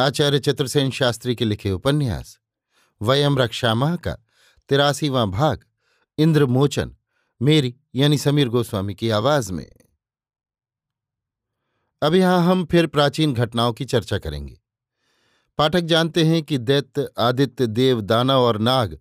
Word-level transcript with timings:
आचार्य 0.00 0.38
चतुर्सेन 0.38 0.90
शास्त्री 0.90 1.34
के 1.34 1.44
लिखे 1.44 1.70
उपन्यास, 1.70 2.38
वयम 3.02 3.38
रक्षामाह 3.38 3.96
का 3.96 4.12
तिरासीवां 4.68 5.30
भाग, 5.30 5.64
इंद्रमोचन, 6.18 6.96
मेरी 7.42 7.76
यानी 7.94 8.18
समीर 8.18 8.48
गोस्वामी 8.48 8.94
की 8.94 9.10
आवाज़ 9.10 9.52
में। 9.52 9.70
अब 12.02 12.14
यहाँ 12.14 12.46
हम 12.46 12.64
फिर 12.64 12.86
प्राचीन 12.86 13.34
घटनाओं 13.34 13.72
की 13.72 13.84
चर्चा 13.84 14.18
करेंगे। 14.18 14.60
पाठक 15.58 15.80
जानते 15.80 16.24
हैं 16.24 16.42
कि 16.42 16.58
दैत्य, 16.58 17.08
आदित्य, 17.18 17.66
देव, 17.66 18.00
दानव 18.00 18.40
और 18.40 18.58
नाग 18.58 18.98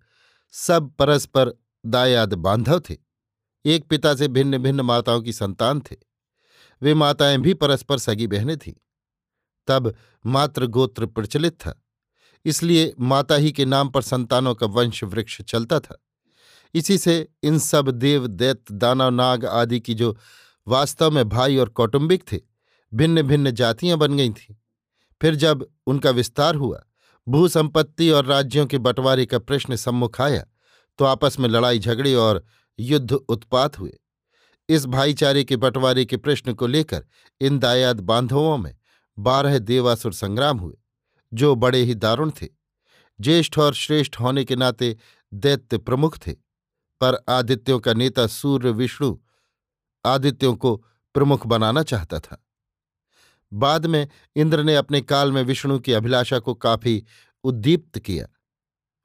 सब 0.51 0.91
परस्पर 0.91 1.53
दायाद 1.85 2.33
बांधव 2.33 2.79
थे। 2.79 2.97
एक 3.65 3.87
पिता 3.87 4.15
से 4.15 4.27
भिन्न 4.27 4.57
भिन्न 4.57 4.81
माताओं 4.81 5.21
की 5.21 5.33
संतान 5.33 5.79
थे। 5.79 5.95
वे 6.81 6.93
माताएँ 6.93 7.37
भी 7.37 7.53
परस्पर 7.53 7.97
सगी 7.97 8.27
बहनें 8.27 8.57
थीं। 8.57 8.73
तब 9.67 9.95
मात्र 10.25 10.65
गोत्र 10.67 11.05
प्रचलित 11.05 11.53
था। 11.53 11.81
इसलिए 12.45 12.93
माता 12.99 13.35
ही 13.35 13.51
के 13.51 13.65
नाम 13.65 13.89
पर 13.89 14.01
संतानों 14.01 14.53
का 14.55 14.67
वंश 14.67 15.03
वृक्ष 15.03 15.41
चलता 15.41 15.79
था। 15.79 16.01
इसी 16.75 16.97
से 16.97 17.27
इन 17.43 17.59
सब 17.59 17.89
देव 17.89 18.27
दैत 18.27 18.71
दानव 18.71 19.09
नाग 19.09 19.45
आदि 19.45 19.79
की 19.79 19.93
जो 19.93 20.15
वास्तव 20.67 21.11
में 21.11 21.27
भाई 21.29 21.57
और 21.57 21.69
कौटुंबिक 21.69 22.23
थे 22.31 22.39
भिन्न 22.93 23.21
भिन्न 23.21 23.51
जातियाँ 23.51 23.97
बन 23.97 24.17
गई 24.17 24.29
थीं। 24.29 24.55
फिर 25.21 25.35
जब 25.35 25.65
उनका 25.87 26.09
विस्तार 26.09 26.55
हुआ, 26.55 26.83
भूसंपत्ति 27.27 28.09
और 28.09 28.25
राज्यों 28.25 28.65
के 28.65 28.77
बंटवारे 28.77 29.25
का 29.25 29.39
प्रश्न 29.39 29.75
सम्मुख 29.75 30.21
आया 30.21 30.45
तो 30.99 31.05
आपस 31.05 31.39
में 31.39 31.49
लड़ाई 31.49 31.79
झगड़े 31.79 32.13
और 32.15 32.43
युद्ध 32.79 33.11
उत्पात 33.11 33.79
हुए। 33.79 33.99
इस 34.69 34.85
भाईचारे 34.85 35.43
के 35.43 35.57
बंटवारे 35.57 36.05
के 36.05 36.17
प्रश्न 36.17 36.53
को 36.53 36.67
लेकर 36.67 37.05
इन 37.41 37.59
दायाद 37.59 37.99
बांधवों 37.99 38.57
में 38.57 38.75
बारह 39.19 39.59
देवासुर 39.59 40.13
संग्राम 40.13 40.57
हुए, 40.57 40.77
जो 41.33 41.55
बड़े 41.55 41.81
ही 41.83 41.95
दारुण 41.95 42.31
थे। 42.31 42.47
ज्येष्ठ 43.21 43.59
और 43.59 43.73
श्रेष्ठ 43.73 44.19
होने 44.19 44.43
के 44.45 44.55
नाते 44.55 44.97
दैत्य 45.33 45.77
प्रमुख 45.77 46.17
थे, 46.17 46.31
पर 47.01 47.25
आदित्यों 47.29 47.79
का 47.79 47.93
नेता 47.93 48.27
सूर्य 48.27 48.71
विष्णु 48.71 49.17
आदित्यों 50.05 50.55
को 50.55 50.85
प्रमुख 51.13 51.47
बनाना 51.47 51.83
चाहता 51.83 52.19
था। 52.19 52.45
बाद 53.53 53.85
में 53.85 54.07
इंद्र 54.35 54.63
ने 54.63 54.75
अपने 54.75 55.01
काल 55.01 55.31
में 55.31 55.43
विष्णु 55.43 55.79
की 55.79 55.93
अभिलाषा 55.93 56.39
को 56.39 56.53
काफ़ी 56.53 57.05
उद्दीप्त 57.43 57.99
किया। 57.99 58.27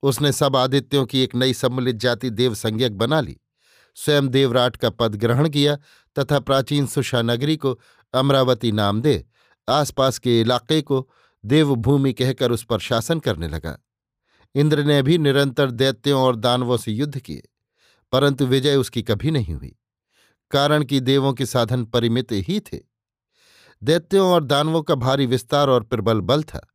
उसने 0.02 0.32
सब 0.32 0.56
आदित्यों 0.56 1.06
की 1.06 1.20
एक 1.20 1.34
नई 1.34 1.54
सम्मिलित 1.54 1.96
जाति 1.96 2.30
देव 2.30 2.54
संज्ञक 2.54 2.92
बना 2.92 3.20
ली। 3.20 3.40
स्वयं 3.94 4.28
देवराट 4.28 4.76
का 4.76 4.90
पद 4.90 5.14
ग्रहण 5.14 5.48
किया 5.48 5.76
तथा 6.18 6.38
प्राचीन 6.40 6.86
सुषा 6.86 7.22
नगरी 7.22 7.56
को 7.56 7.80
अमरावती 8.14 8.72
नाम 8.72 9.02
दे 9.02 9.26
आसपास 9.68 10.18
के 10.18 10.40
इलाके 10.40 10.80
को 10.82 11.08
देवभूमि 11.44 12.12
कहकर 12.12 12.52
उस 12.52 12.64
पर 12.64 12.78
शासन 12.80 13.20
करने 13.20 13.48
लगा। 13.48 13.78
इंद्र 14.54 14.84
ने 14.84 15.00
भी 15.02 15.18
निरंतर 15.18 15.70
दैत्यों 15.70 16.22
और 16.22 16.36
दानवों 16.36 16.76
से 16.76 16.92
युद्ध 16.92 17.18
किए, 17.18 17.42
परंतु 18.12 18.46
विजय 18.46 18.76
उसकी 18.76 19.02
कभी 19.02 19.30
नहीं 19.30 19.54
हुई, 19.54 19.74
कारण 20.50 20.84
कि 20.84 21.00
देवों 21.00 21.32
के 21.32 21.46
साधन 21.46 21.84
परिमित 21.84 22.32
ही 22.32 22.60
थे। 22.62 22.78
दैत्यों 23.82 24.28
और 24.28 24.44
दानवों 24.44 24.82
का 24.82 24.94
भारी 24.94 25.26
विस्तार 25.26 25.68
और 25.68 25.82
प्रबल 25.82 26.20
बल 26.20 26.42
था। 26.42 26.66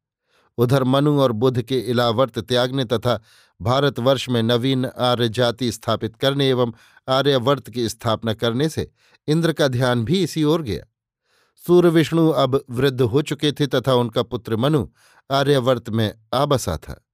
उधर 0.57 0.83
मनु 0.83 1.19
और 1.19 1.31
बुद्ध 1.31 1.61
के 1.61 1.79
इलावर्त 1.81 2.39
त्यागने 2.39 2.85
तथा 2.85 3.19
भारतवर्ष 3.59 4.27
में 4.29 4.41
नवीन 4.43 4.85
आर्य 4.85 5.29
जाति 5.29 5.71
स्थापित 5.71 6.15
करने 6.15 6.49
एवं 6.49 6.73
आर्यवर्त 7.07 7.69
की 7.69 7.87
स्थापना 7.89 8.33
करने 8.33 8.69
से 8.69 8.89
इंद्र 9.27 9.53
का 9.53 9.67
ध्यान 9.67 10.03
भी 10.05 10.21
इसी 10.23 10.43
ओर 10.43 10.61
गया। 10.61 10.83
सूर्य 11.67 11.89
विष्णु 11.89 12.29
अब 12.29 12.65
वृद्ध 12.69 13.01
हो 13.01 13.21
चुके 13.21 13.51
थे 13.51 13.67
तथा 13.67 13.93
उनका 13.93 14.23
पुत्र 14.23 14.55
मनु 14.55 14.87
आर्यवर्त 15.31 15.89
में 15.89 16.13
आ 16.33 16.45
बसा 16.45 16.77
था। 16.77 17.05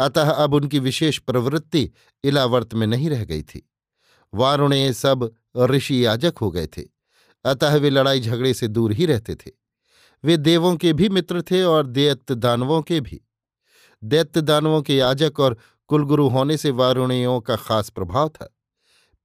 अतः 0.00 0.30
अब 0.30 0.54
उनकी 0.54 0.78
विशेष 0.78 1.18
प्रवृत्ति 1.18 1.90
इलावर्त 2.24 2.74
में 2.74 2.86
नहीं 2.86 3.10
रह 3.10 3.24
गई 3.24 3.42
थी। 3.42 3.70
वारुणे 4.34 4.92
सब 4.92 5.34
ऋषि 5.56 6.04
याजक 6.04 6.34
हो 6.40 6.50
गए 6.50 6.66
थे। 6.66 6.82
अतः 7.44 7.76
वे 7.76 7.90
लड़ाई 7.90 8.20
झगड़े 8.20 8.54
से 8.54 8.68
दूर 8.68 8.92
ही 8.92 9.06
रहते 9.06 9.34
थे। 9.34 9.50
वे 10.24 10.36
देवों 10.36 10.76
के 10.76 10.92
भी 10.92 11.08
मित्र 11.08 11.42
थे 11.42 11.62
और 11.62 11.86
दैत्य 11.86 12.34
दानवों 12.34 12.82
के 12.82 13.00
भी। 13.00 13.20
दैत्य 14.04 14.40
दानवों 14.40 14.82
के 14.82 14.96
याजक 14.96 15.40
और 15.40 15.56
कुलगुरु 15.86 16.28
होने 16.28 16.56
से 16.56 16.70
वारुणियों 16.70 17.40
का 17.40 17.56
खास 17.56 17.90
प्रभाव 17.90 18.28
था। 18.28 18.56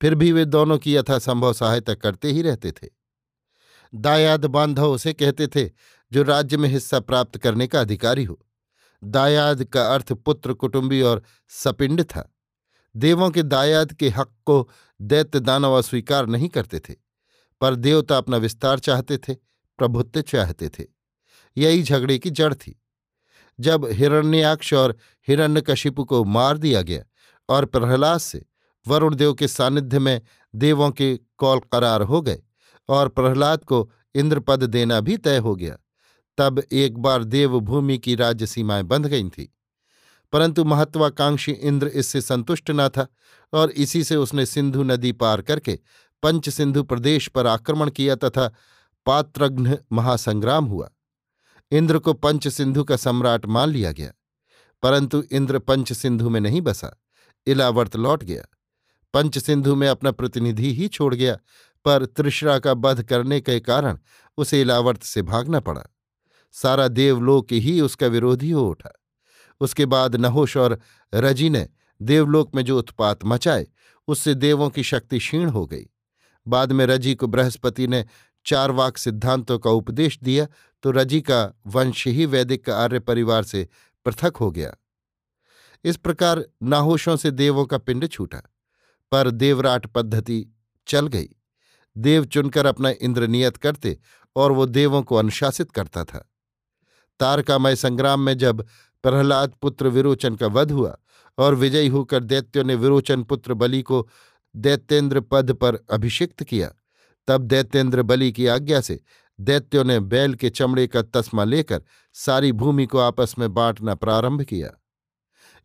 फिर 0.02 0.16
भी 0.16 0.32
वे 0.32 0.46
दोनों 0.46 0.78
की 0.78 0.96
यथासंभव 0.96 1.54
सहायता 1.54 1.94
करते 1.94 2.32
ही 2.32 2.42
रहते 2.42 2.72
थे। 2.72 3.05
दायाद 3.96 4.46
बांधव 4.46 4.92
उसे 4.92 5.14
कहते 5.14 5.48
थे, 5.48 5.72
जो 6.12 6.24
राज्य 6.24 6.58
में 6.58 6.70
हिस्सा 6.70 7.00
प्राप्त 7.00 7.38
करने 7.38 7.68
का 7.68 7.82
अधिकारी 7.82 8.24
हो। 8.24 8.46
दायाद 9.04 9.64
का 9.64 9.94
अर्थ 9.94 10.14
पुत्र, 10.14 10.54
कुटुंबी 10.54 11.02
और 11.02 11.24
सपिंड 11.50 12.04
था। 12.04 12.36
देवों 12.96 13.30
के 13.30 13.44
दायाद 13.44 13.94
के 13.94 14.10
हक 14.10 14.36
को 14.46 14.70
दैत्य 15.02 15.40
दानव 15.40 15.74
अस्वीकार 15.74 16.26
नहीं 16.26 16.50
करते 16.50 16.80
थे, 16.80 16.96
पर 17.62 17.76
देवता 17.76 18.18
अपना 18.18 18.38
विस्तार 18.38 18.80
चाहते 18.80 19.18
थे, 19.18 19.34
प्रभुत्व 19.78 20.22
चाहते 20.22 20.70
थे। 20.70 20.84
यही 21.58 21.84
झगड़े 21.84 22.20
की 22.20 22.30
जड़ 22.30 22.54
थी। 22.54 22.82
जब 23.60 23.86
हिरण्याक्ष 23.86 24.74
और 24.74 24.98
हिरण्यकशिपु 25.28 26.06
को 26.06 26.24
मार 26.24 26.58
दिया 26.58 26.82
गया 26.82 27.04
और 27.50 27.66
प्रहलाद 27.66 28.18
से 28.18 28.46
वरुण 28.88 29.16
देव 29.16 29.34
के 29.34 29.48
सानिध्य 29.48 30.00
में 30.00 30.22
देवों 30.56 30.92
के 30.92 31.20
कौल 31.38 31.60
करार 31.60 32.02
हो 32.02 32.22
गए 32.22 32.42
और 32.90 33.10
प्रहलाद 33.10 33.64
को 33.64 33.90
इंद्रपद 34.16 34.64
देना 34.64 35.00
भी 35.00 35.18
तय 35.18 35.38
हो 35.38 35.56
गया। 35.56 35.78
तब 36.38 36.62
एक 36.72 36.98
बार 36.98 37.24
देवभूमि 37.24 37.98
की 37.98 38.16
राज्य 38.16 38.48
सीमाएँ 38.48 38.84
बंध 38.84 39.08
गई 39.08 39.30
थीं। 39.30 39.48
परंतु 40.34 40.64
महत्वाकांक्षी 40.64 41.52
इंद्र 41.52 41.88
इससे 41.88 42.22
संतुष्ट 42.22 42.72
न 42.72 42.88
था 42.90 43.08
और 43.54 43.72
इसी 43.72 44.04
से 44.04 44.16
उसने 44.16 44.46
सिंधु 44.46 44.84
नदी 44.84 45.12
पार 45.12 45.42
करके 45.42 45.80
पंच 46.24 46.50
सिंधु 46.50 46.84
प्रदेश 46.84 47.28
पर 47.28 47.48
आक्रमण 47.48 47.90
किया 47.90 48.16
तथा 48.16 48.48
पात्रघ्न 49.06 49.78
महासंग्राम 49.92 50.66
हुआ। 50.66 50.90
इंद्र 51.72 52.00
को 52.00 52.14
पंच 52.14 52.48
सिंधु 52.48 52.84
का 52.84 52.96
सम्राट 52.98 53.46
मान 53.46 53.70
लिया 53.70 53.92
गया, 53.92 54.12
परंतु 54.84 55.24
इंद्र 55.32 55.60
पंच 55.60 55.94
सिंधु 55.94 56.30
में 56.30 56.40
नहीं 56.42 56.62
बसा, 56.62 56.96
इलावर्त 57.48 57.96
लौट 57.96 58.24
गया। 58.24 58.44
पंच 59.14 59.38
सिंधु 59.38 59.76
में 59.76 59.88
अपना 59.88 60.12
प्रतिनिधि 60.12 60.74
ही 60.74 60.88
छोड़ 60.88 61.14
गया 61.16 61.38
पर 61.86 62.06
त्रिशरा 62.08 62.58
का 62.60 62.72
वध 62.74 63.04
करने 63.04 63.40
के 63.42 63.60
कारण 63.60 63.98
उसे 64.38 64.62
इलावर्त 64.62 65.04
से 65.04 65.22
भागना 65.24 65.60
पड़ा। 65.60 65.84
सारा 66.56 66.88
देवलोक 66.88 67.52
ही 67.52 67.80
उसका 67.82 68.08
विरोधी 68.08 68.52
हो 68.52 68.68
उठा। 68.70 68.92
उसके 69.62 69.86
बाद 69.86 70.16
नहोश 70.16 70.58
और 70.58 70.80
रज़ी 71.14 71.50
ने 71.50 71.68
देवलोक 72.02 72.56
में 72.56 72.64
जो 72.66 72.78
उत्पात 72.78 73.24
मचाए, 73.26 73.68
उससे 74.08 74.34
देवों 74.36 74.70
की 74.70 74.84
शक्ति 74.84 75.20
क्षीण 75.20 75.50
हो 75.50 75.66
गई। 75.66 75.86
बाद 76.48 76.72
में 76.72 76.86
रज़ी 76.86 77.16
को 77.16 77.28
बृहस्पति 77.28 77.88
ने 77.88 78.06
चार 78.46 78.72
वाक 78.72 78.98
सिद्धांतों 78.98 79.58
का 79.60 79.70
उपदेश 79.70 80.20
दिया 80.24 80.48
तो 80.84 80.92
रज़ी 80.92 81.22
का 81.22 81.44
वंश 81.68 82.06
ही 82.08 82.26
वैदिक 82.26 82.70
आर्य 82.70 83.00
परिवार 83.00 83.44
से 83.44 83.68
पृथक 84.06 84.38
हो 84.38 84.50
गया। 84.52 84.76
इस 85.86 85.98
प्रकार 85.98 86.44
नाहोशों 86.64 87.16
से 87.16 87.32
देवों 87.32 87.66
का 87.66 87.78
पिंड 87.78 88.08
छूटा, 88.08 88.42
पर 89.12 89.32
देवराट 89.32 89.86
पद्धति 89.86 90.46
चल 90.88 91.08
गई। 91.08 91.35
देव 91.98 92.26
चुनकर 92.26 92.66
अपना 92.66 92.90
इंद्र 92.90 93.28
नियत 93.28 93.58
करते 93.58 93.98
और 94.36 94.52
वो 94.52 94.66
देवों 94.66 95.02
को 95.04 95.16
अनुशासित 95.16 95.72
करता 95.72 96.04
था। 96.04 96.30
तारकामय 97.20 97.76
संग्राम 97.76 98.20
में 98.20 98.38
जब 98.38 98.66
प्रहलाद 99.04 99.54
पुत्र 99.62 99.88
विरोचन 99.88 100.36
का 100.36 100.48
वध 100.48 100.72
हुआ 100.72 100.98
और 101.38 101.56
विजयी 101.56 101.88
होकर 101.88 102.24
दैत्यों 102.24 102.64
ने 102.64 102.76
विरोचन 102.76 103.24
पुत्र 103.24 103.54
बलि 103.54 103.82
को 103.82 104.10
दैत्येंद्र 104.56 105.22
पद 105.22 105.54
पर 105.54 105.76
अभिषिक्त 105.76 106.44
किया, 106.44 106.72
तब 107.28 107.42
दैत्येंद्र 107.42 108.02
बलि 108.02 108.32
की 108.32 108.48
आज्ञा 108.48 108.82
से 108.82 109.00
दैत्यों 109.40 109.84
ने 109.84 110.00
बैल 110.00 110.36
के 110.36 110.50
चमड़े 110.50 110.88
का 110.88 111.02
तस्मा 111.02 111.44
लेकर 111.44 111.84
सारी 112.14 112.52
भूमि 112.52 112.86
को 112.86 112.98
आपस 112.98 113.36
में 113.40 113.54
बांटना 113.54 113.96
प्रारंभ 113.96 114.42
किया। 114.42 114.72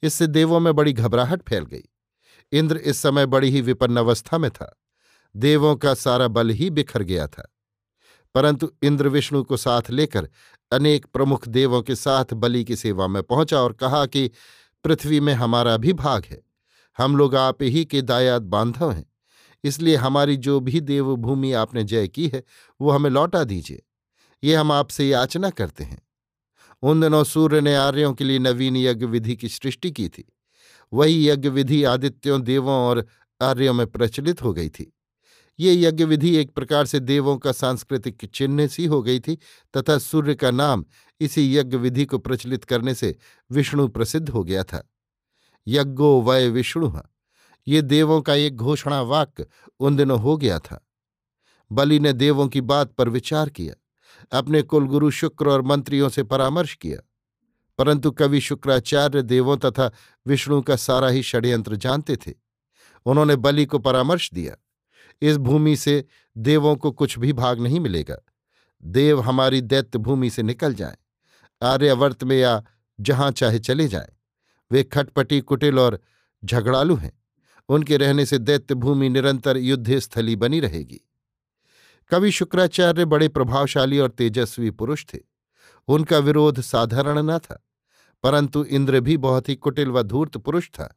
इससे 0.02 0.26
देवों 0.26 0.60
में 0.60 0.74
बड़ी 0.74 0.92
घबराहट 0.92 1.42
फैल 1.48 1.64
गई। 1.64 1.82
इंद्र 2.52 2.76
इस 2.76 2.96
समय 2.96 3.26
बड़ी 3.26 3.50
ही 3.50 3.60
विपन्न 3.60 3.96
अवस्था 3.96 4.38
में 4.38 4.50
था। 4.50 4.79
देवों 5.36 5.76
का 5.76 5.94
सारा 5.94 6.28
बल 6.28 6.48
ही 6.48 6.70
बिखर 6.70 7.02
गया 7.02 7.26
था। 7.26 7.54
परंतु 8.34 8.72
इंद्र 8.82 9.08
विष्णु 9.08 9.44
को 9.44 9.56
साथ 9.56 9.82
लेकर 9.90 10.28
अनेक 10.72 11.06
प्रमुख 11.06 11.48
देवों 11.48 11.82
के 11.82 11.94
साथ 11.94 12.24
बलि 12.34 12.64
की 12.64 12.76
सेवा 12.76 13.06
में 13.06 13.22
पहुँचा 13.22 13.60
और 13.60 13.72
कहा 13.72 14.06
कि, 14.06 14.30
पृथ्वी 14.84 15.20
में 15.20 15.34
हमारा 15.34 15.76
भी 15.76 15.92
भाग 15.92 16.24
है। 16.26 16.42
हम 16.98 17.16
लोग 17.16 17.36
आप 17.36 17.62
ही 17.62 17.84
के 17.84 18.02
दायाद 18.02 18.42
बांधव 18.42 18.92
हैं। 18.92 19.12
इसलिए 19.64 19.96
हमारी 19.96 20.36
जो 20.36 20.60
भी 20.60 20.80
देवभूमि 20.80 21.52
आपने 21.52 21.84
जय 21.84 22.08
की 22.08 22.28
है, 22.28 22.44
वो 22.80 22.90
हमें 22.90 23.10
लौटा 23.10 23.44
दीजिए। 23.44 23.82
ये 24.44 24.54
हम 24.54 24.72
आपसे 24.72 25.08
याचना 25.08 25.50
करते 25.50 25.84
हैं। 25.84 26.02
उन 26.82 27.00
दिनों 27.00 27.24
सूर्य 27.24 27.60
ने 27.60 27.76
आर्यों 27.76 28.14
के 28.14 28.24
लिए 28.24 28.38
नवीन 28.38 28.76
यज्ञ 28.76 29.06
विधि 29.06 29.36
की 29.36 29.48
सृष्टि 29.48 29.90
की 29.90 30.08
थी। 30.08 30.32
वही 30.92 31.28
यज्ञ 31.28 31.48
विधि 31.48 31.84
आदित्यों, 31.84 32.42
देवों 32.42 32.74
और 32.74 33.06
आर्यों 33.42 33.74
में 33.74 33.86
प्रचलित 33.86 34.42
हो 34.42 34.52
गई 34.52 34.68
थी। 34.68 34.96
ये 35.60 35.74
यज्ञ 35.74 36.04
विधि 36.04 36.34
एक 36.36 36.50
प्रकार 36.50 36.86
से 36.86 37.00
देवों 37.00 37.36
का 37.36 37.52
सांस्कृतिक 37.52 38.24
चिन्ह 38.24 38.66
सी 38.66 38.84
हो 38.86 39.02
गई 39.02 39.20
थी, 39.20 39.36
तथा 39.74 39.98
सूर्य 39.98 40.34
का 40.34 40.50
नाम 40.50 40.84
इसी 41.20 41.56
यज्ञ 41.56 41.76
विधि 41.76 42.04
को 42.04 42.18
प्रचलित 42.18 42.64
करने 42.64 42.94
से 42.94 43.14
विष्णु 43.50 43.88
प्रसिद्ध 43.88 44.28
हो 44.28 44.44
गया 44.44 44.62
था। 44.64 44.82
यज्ञो 45.66 46.20
वय 46.20 46.48
विष्णु, 46.48 46.92
ये 47.66 47.82
देवों 47.82 48.20
का 48.22 48.34
एक 48.34 48.56
घोषणा 48.56 49.00
वाक्य 49.02 49.46
उन 49.80 49.96
दिनों 49.96 50.20
हो 50.20 50.36
गया 50.36 50.58
था। 50.58 50.86
बलि 51.70 51.98
ने 52.00 52.12
देवों 52.12 52.48
की 52.48 52.60
बात 52.60 52.92
पर 52.92 53.08
विचार 53.08 53.50
किया, 53.50 53.74
अपने 54.38 54.62
कुलगुरु 54.62 55.10
शुक्र 55.10 55.48
और 55.48 55.62
मंत्रियों 55.62 56.08
से 56.08 56.22
परामर्श 56.22 56.74
किया, 56.74 56.98
परंतु 57.78 58.10
कवि 58.10 58.40
शुक्राचार्य 58.40 59.22
देवों 59.22 59.56
तथा 59.56 59.90
विष्णु 60.26 60.62
का 60.62 60.76
सारा 60.76 61.08
ही 61.08 61.22
षड्यंत्र 61.22 61.76
जानते 61.76 62.16
थे। 62.16 62.32
उन्होंने 63.06 63.36
बलि 63.36 63.64
को 63.66 63.78
परामर्श 63.78 64.30
दिया। 64.34 64.56
इस 65.22 65.36
भूमि 65.36 65.76
से 65.76 66.04
देवों 66.36 66.74
को 66.76 66.90
कुछ 66.92 67.18
भी 67.18 67.32
भाग 67.32 67.60
नहीं 67.60 67.80
मिलेगा। 67.80 68.16
देव 68.82 69.20
हमारी 69.20 69.60
दैत्य 69.60 69.98
भूमि 69.98 70.30
से 70.30 70.42
निकल 70.42 70.74
जाएँ, 70.74 70.96
आर्यवर्त 71.62 72.24
में 72.24 72.36
या 72.36 72.62
जहाँ 72.98 73.30
चाहे 73.30 73.58
चले 73.58 73.88
जाएँ। 73.88 74.12
वे 74.70 74.82
खटपटी, 74.84 75.40
कुटिल 75.40 75.78
और 75.78 75.98
झगड़ालू 76.42 76.96
हैं। 76.96 77.12
उनके 77.68 77.96
रहने 77.96 78.26
से 78.26 78.38
दैत्य 78.38 78.74
भूमि 78.74 79.08
निरंतर 79.08 79.56
युद्ध 79.56 79.98
स्थली 79.98 80.36
बनी 80.36 80.60
रहेगी। 80.60 81.00
कवि 82.10 82.30
शुक्राचार्य 82.30 83.04
बड़े 83.04 83.28
प्रभावशाली 83.28 83.98
और 83.98 84.10
तेजस्वी 84.10 84.70
पुरुष 84.70 85.04
थे। 85.04 85.18
उनका 85.88 86.18
विरोध 86.18 86.60
साधारण 86.60 87.18
न 87.18 87.38
था, 87.38 87.62
परंतु 88.24 88.64
इंद्र 88.64 89.00
भी 89.00 89.16
बहुत 89.16 89.48
ही 89.48 89.54
कुटिल 89.54 89.88
व 89.88 90.02
धूर्त 90.02 90.36
पुरुष 90.36 90.68
था। 90.70 90.94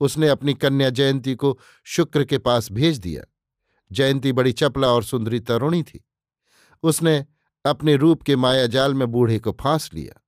उसने 0.00 0.28
अपनी 0.28 0.54
कन्या 0.54 0.90
जयंती 0.90 1.34
को 1.34 1.58
शुक्र 1.86 2.24
के 2.24 2.38
पास 2.38 2.70
भेज 2.72 2.98
दिया। 2.98 3.22
जयंती 3.90 4.32
बड़ी 4.32 4.52
चपला 4.52 4.88
और 4.88 5.04
सुंदरी 5.04 5.40
तरुणी 5.40 5.82
थी। 5.82 6.04
उसने 6.84 7.24
अपने 7.64 7.96
रूप 7.96 8.22
के 8.22 8.36
मायाजाल 8.36 8.94
में 8.94 9.06
बूढ़े 9.08 9.38
को 9.38 9.52
फांस 9.52 9.90
लिया। 9.94 10.20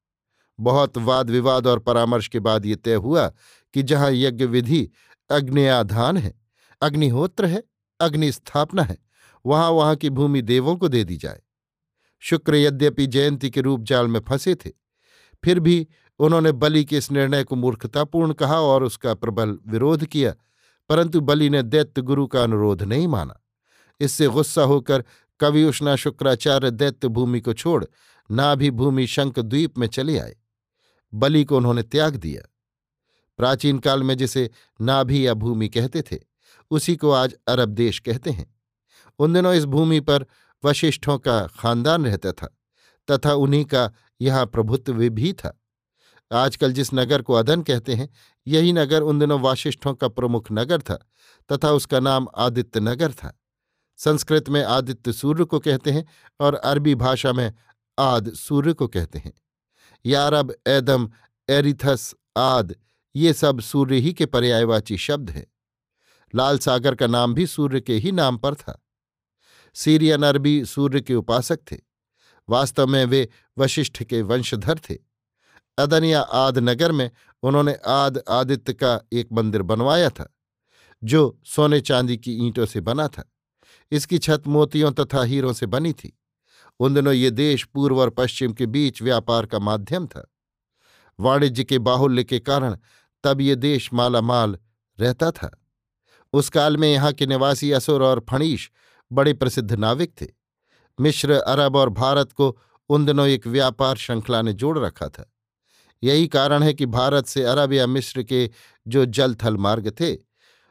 बहुत 0.58 0.99
वाद 0.99 1.31
विवाद 1.31 1.66
और 1.66 1.78
परामर्श 1.78 2.28
के 2.28 2.40
बाद 2.40 2.66
ये 2.66 2.76
तय 2.76 2.94
हुआ 2.94 3.26
कि 3.75 3.82
जहाँ 3.82 4.10
यज्ञ 4.12 4.44
विधि 4.46 4.88
अग्नियाधान 5.31 6.16
है, 6.16 6.34
अग्निहोत्र 6.82 7.46
है, 7.46 7.62
अग्नि 8.00 8.32
स्थापना 8.32 8.82
है, 8.82 8.99
वहाँ 9.44 9.70
वहाँ 9.70 9.96
की 9.96 10.10
भूमि 10.10 10.43
देवों 10.43 10.76
को 10.76 10.88
दे 10.88 11.05
दी 11.05 11.16
जाए। 11.16 11.40
शुक्र 12.22 12.55
यद्यपि 12.55 13.06
जयंती 13.06 13.50
के 13.50 13.60
रूप 13.60 13.82
जाल 13.82 14.08
में 14.08 14.20
फंसे 14.20 14.55
थे, 14.55 14.70
फिर 15.44 15.60
भी 15.60 15.87
उन्होंने 16.20 16.52
बलि 16.52 16.84
के 16.84 16.96
इस 16.96 17.10
निर्णय 17.12 17.44
को 17.44 17.56
मूर्खतापूर्ण 17.56 18.32
कहा 18.32 18.60
और 18.60 18.84
उसका 18.84 19.14
प्रबल 19.14 19.58
विरोध 19.66 20.05
किया, 20.05 20.34
परंतु 20.90 21.20
बलि 21.20 21.50
ने 21.50 21.62
दैत्य 21.62 22.02
गुरु 22.02 22.26
का 22.26 22.43
अनुरोध 22.43 22.82
नहीं 22.82 23.06
माना। 23.08 23.40
इससे 24.00 24.26
गुस्सा 24.26 24.62
होकर 24.62 25.04
कवि 25.40 25.64
उष्णा 25.64 25.96
शुक्राचार्य 25.96 26.70
दैत्य 26.70 27.08
भूमि 27.08 27.40
को 27.40 27.52
छोड़ 27.52 27.84
नाभि 28.30 28.70
भूमि 28.70 29.06
शंख 29.06 29.38
द्वीप 29.38 29.78
में 29.78 29.86
चले 29.86 30.18
आए। 30.18 30.36
बलि 31.14 31.44
को 31.44 31.56
उन्होंने 31.56 31.82
त्याग 31.82 32.16
दिया। 32.16 32.42
प्राचीन 33.36 33.78
काल 33.78 34.02
में 34.02 34.16
जिसे 34.16 34.50
नाभि 34.80 35.26
या 35.26 35.34
भूमि 35.34 35.68
कहते 35.68 36.02
थे, 36.02 36.18
उसी 36.70 36.96
को 36.96 37.10
आज 37.10 37.34
अरब 37.48 37.68
देश 37.68 37.98
कहते 37.98 38.30
हैं। 38.30 38.54
उन 39.18 39.32
दिनों 39.32 39.54
इस 39.54 39.64
भूमि 39.64 40.00
पर 40.00 40.26
वशिष्ठों 40.64 41.18
का 41.18 41.46
खानदान 41.46 42.04
रहता 42.06 42.32
था, 42.32 42.58
तथा 43.10 43.32
उन्हीं 43.32 43.64
का 43.64 43.92
यहाँ 44.20 44.46
प्रभुत्व 44.46 44.92
भी 44.92 45.32
था। 45.32 45.60
आजकल 46.32 46.72
जिस 46.72 46.94
नगर 46.94 47.22
को 47.22 47.32
अदन 47.32 47.62
कहते 47.62 47.94
हैं, 47.94 48.10
यही 48.46 48.72
नगर 48.72 49.02
उन 49.02 49.18
दिनों 49.18 49.40
वाशिष्ठों 49.40 49.94
का 49.94 50.08
प्रमुख 50.08 50.46
नगर 50.52 50.82
था, 50.82 51.08
तथा 51.52 51.72
उसका 51.72 52.00
नाम 52.00 52.28
आदित्य 52.36 52.80
नगर 52.80 53.12
था। 53.12 53.40
संस्कृत 53.98 54.48
में 54.48 54.64
आदित्य 54.64 55.12
सूर्य 55.12 55.44
को 55.44 55.58
कहते 55.58 55.90
हैं 55.90 56.06
और 56.40 56.54
अरबी 56.54 56.94
भाषा 56.94 57.32
में 57.32 57.54
आद 57.98 58.32
सूर्य 58.32 58.72
को 58.72 58.88
कहते 58.88 59.18
हैं। 59.18 59.32
यारब, 60.06 60.54
एदम, 60.66 61.10
एरिथस, 61.48 62.14
आद, 62.36 62.76
ये 63.16 63.32
सब 63.32 63.60
सूर्य 63.60 63.96
ही 63.96 64.12
के 64.12 64.26
पर्यायवाची 64.26 64.96
शब्द 64.96 65.30
हैं। 65.30 65.46
लाल 66.34 66.58
सागर 66.58 66.94
का 66.94 67.06
नाम 67.06 67.34
भी 67.34 67.46
सूर्य 67.46 67.80
के 67.80 67.94
ही 67.94 68.12
नाम 68.12 68.36
पर 68.36 68.54
था। 68.54 68.84
सीरियन 69.74 70.22
अरबी 70.22 70.64
सूर्य 70.64 71.00
के 71.00 71.14
उपासक 71.14 71.58
थे। 71.72 71.76
वास्तव 72.48 72.86
में 72.86 73.04
वे 73.04 73.28
वशिष्ठ 73.58 74.02
के 74.02 74.22
वंशधर 74.22 74.78
थे। 74.78 74.96
अदन 75.78 76.04
या 76.04 76.20
आद 76.20 76.58
नगर 76.58 76.92
में 76.92 77.10
उन्होंने 77.42 77.74
आद 77.86 78.22
आदित्य 78.28 78.72
का 78.72 79.00
एक 79.12 79.28
मंदिर 79.32 79.62
बनवाया 79.62 80.10
था, 80.10 80.36
जो 81.04 81.40
सोने 81.44 81.80
चांदी 81.80 82.16
की 82.16 82.34
ईंटों 82.34 82.66
से 82.66 82.80
बना 82.80 83.08
था। 83.08 83.32
इसकी 83.93 84.19
छत 84.19 84.43
मोतियों 84.46 84.93
तथा 84.93 85.23
हीरों 85.23 85.52
से 85.52 85.67
बनी 85.67 85.93
थी। 85.93 86.19
उन 86.81 86.94
दिनों 86.94 87.12
ये 87.12 87.31
देश 87.31 87.64
पूर्व 87.64 88.00
और 88.00 88.11
पश्चिम 88.11 88.52
के 88.52 88.67
बीच 88.67 89.02
व्यापार 89.02 89.46
का 89.46 89.58
माध्यम 89.58 90.06
था। 90.06 90.35
वाणिज्य 91.20 91.64
के 91.64 91.79
बाहुल्य 91.79 92.25
के 92.25 92.38
कारण 92.38 92.76
तब 93.25 93.40
ये 93.40 93.56
देश 93.56 93.93
मालामाल 93.93 94.58
रहता 95.01 95.31
था। 95.31 95.65
उस 96.32 96.48
काल 96.48 96.77
में 96.77 96.93
यहाँ 96.93 97.12
के 97.12 97.27
निवासी 97.27 97.72
असुर 97.72 98.03
और 98.03 98.27
फणीश 98.31 98.70
बड़े 99.12 99.34
प्रसिद्ध 99.34 99.72
नाविक 99.72 100.12
थे। 100.20 100.27
मिश्र 101.01 101.32
अरब 101.32 101.77
और 101.77 101.89
भारत 101.89 102.32
को 102.32 102.58
उन 102.89 103.06
दिनों 103.06 103.27
एक 103.27 103.46
व्यापार 103.46 103.96
श्रृंखला 103.96 104.43
ने 104.43 104.53
जोड़ 104.53 104.79
रखा 104.79 105.08
था। 105.08 105.32
यही 106.03 106.27
कारण 106.27 106.62
है 106.62 106.74
कि 106.74 106.86
भारत 106.86 107.27
से 107.27 107.43
अरब 107.44 107.72
या 107.72 107.86
मिश्र 107.86 108.22
के 108.22 108.51
जो 108.89 109.05
जल 109.05 109.34
थल 109.34 109.56
मार्ग 109.56 109.91
थे, 110.01 110.17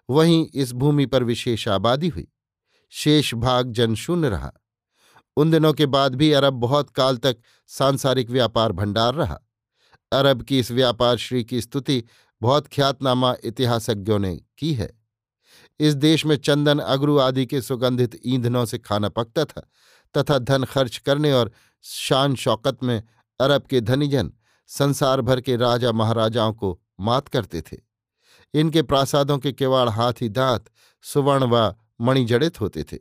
वहीं 0.09 0.47
इस 0.53 0.73
भूमि 0.73 1.05
पर 1.05 1.23
विशेष 1.23 1.67
आबादी 1.67 2.07
हुई। 2.07 2.27
शेष 2.89 3.33
भाग 3.33 3.71
जनशून्य 3.71 4.29
रहा। 4.29 4.53
उन 5.37 5.51
दिनों 5.51 5.73
के 5.73 5.85
बाद 5.85 6.15
भी 6.15 6.31
अरब 6.31 6.53
बहुत 6.53 6.89
काल 6.89 7.17
तक 7.17 7.37
सांसारिक 7.67 8.29
व्यापार 8.29 8.71
भंडार 8.71 9.13
रहा। 9.13 9.39
अरब 10.11 10.41
की 10.41 10.59
इस 10.59 10.71
व्यापार 10.71 11.17
श्री 11.17 11.43
की 11.43 11.61
स्तुति 11.61 12.03
बहुत 12.41 12.67
ख्यातनामा 12.67 13.35
इतिहासज्ञों 13.43 14.19
ने 14.19 14.41
की 14.57 14.73
है। 14.73 15.01
इस 15.79 15.93
देश 15.93 16.25
में 16.25 16.35
चंदन, 16.35 16.79
अगरू 16.79 17.17
आदि 17.17 17.45
के 17.45 17.61
सुगंधित 17.61 18.19
ईंधनों 18.25 18.65
से 18.65 18.77
खाना 18.77 19.09
पकता 19.09 19.45
था 19.45 19.69
तथा 20.17 20.37
धन 20.39 20.63
खर्च 20.63 20.97
करने 20.97 21.33
और 21.33 21.51
शान 21.83 22.35
शौकत 22.35 22.83
में 22.83 23.03
अरब 23.39 23.61
के 23.61 23.81
धनीजन 23.81 24.33
संसार 24.67 25.21
भर 25.21 25.41
के 25.41 25.55
राजा 25.55 25.91
महाराजाओं 25.91 26.53
को 26.53 26.81
मात 26.99 27.27
करते 27.27 27.61
थे। 27.61 27.77
इनके 28.53 28.81
प्रासादों 28.81 29.37
के 29.37 29.51
किवाड़ 29.51 29.89
हाथी 29.89 30.29
दांत, 30.29 30.65
सुवर्ण 31.01 31.43
व 31.43 31.75
मणिजड़ित 32.01 32.61
होते 32.61 32.83
थे। 32.83 32.97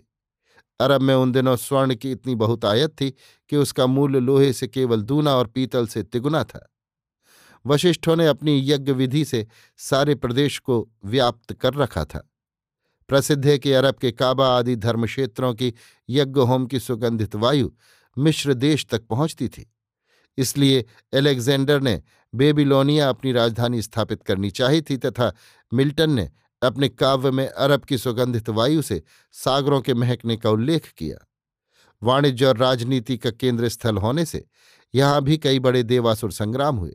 अरब 0.81 1.01
में 1.01 1.15
उन 1.15 1.33
दिनों 1.33 1.57
स्वर्ण 1.57 1.95
की 1.95 2.13
इतनी 2.13 2.35
बहुत 2.35 2.65
आयत 2.65 2.91
थी 2.91 3.11
कि 3.49 3.57
उसका 3.57 3.87
मूल्य 3.87 4.21
लोहे 4.21 4.53
से 4.53 4.69
केवल 4.69 5.03
दूना 5.03 5.37
और 5.37 5.47
पीतल 5.47 5.87
से 5.87 6.03
तिगुना 6.03 6.45
था। 6.45 6.73
वशिष्ठों 7.67 8.17
ने 8.17 8.27
अपनी 8.27 8.71
यज्ञ 8.71 8.93
विधि 8.93 9.25
से 9.25 9.47
सारे 9.77 10.15
प्रदेश 10.15 10.59
को 10.59 10.89
व्याप्त 11.05 11.53
कर 11.53 11.75
रखा 11.75 12.05
था। 12.05 12.31
प्रसिद्ध 13.09 13.47
है 13.47 13.59
कि 13.59 13.73
अरब 13.73 13.95
के 13.95 14.13
काबा 14.13 14.59
आदि 14.59 14.77
धर्मक्षेत्रों 14.77 15.55
की 15.55 15.75
यज्ञ 16.11 16.41
होम 16.41 16.67
की 16.67 16.81
सुगंधित 16.81 17.35
वायु 17.35 17.71
मिश्र 18.19 18.55
देश 18.55 18.87
तक 18.87 19.07
पहुँचती 19.07 19.49
थी। 19.49 19.73
इसलिए 20.39 20.85
एलेक्जेंडर 21.15 21.81
ने 21.81 22.03
बेबीलोनिया 22.35 23.09
अपनी 23.09 23.33
राजधानी 23.33 23.83
स्थापित 23.83 24.23
करनी 24.23 24.51
चाही 24.51 24.83
थी 24.83 24.97
तथा 24.97 25.33
मिल्टन 25.75 26.11
ने 26.11 26.31
अपने 26.67 26.89
काव्य 26.89 27.31
में 27.31 27.49
अरब 27.49 27.85
की 27.85 27.99
सुगंधित 27.99 28.49
वायु 28.49 28.83
से 28.83 29.03
सागरों 29.33 29.81
के 29.81 29.95
महकने 29.95 30.37
का 30.37 30.51
उल्लेख 30.51 30.93
किया। 30.97 31.27
वाणिज्य 32.03 32.47
और 32.47 32.57
राजनीति 32.57 33.19
का 33.19 33.31
केंद्र 33.31 33.69
स्थल 33.69 33.97
होने 33.97 34.25
से 34.25 34.45
यहाँ 34.95 35.23
भी 35.23 35.39
कई 35.39 35.59
बड़े 35.59 35.83
देवासुर 35.83 36.33
संग्राम 36.33 36.77
हुए। 36.77 36.95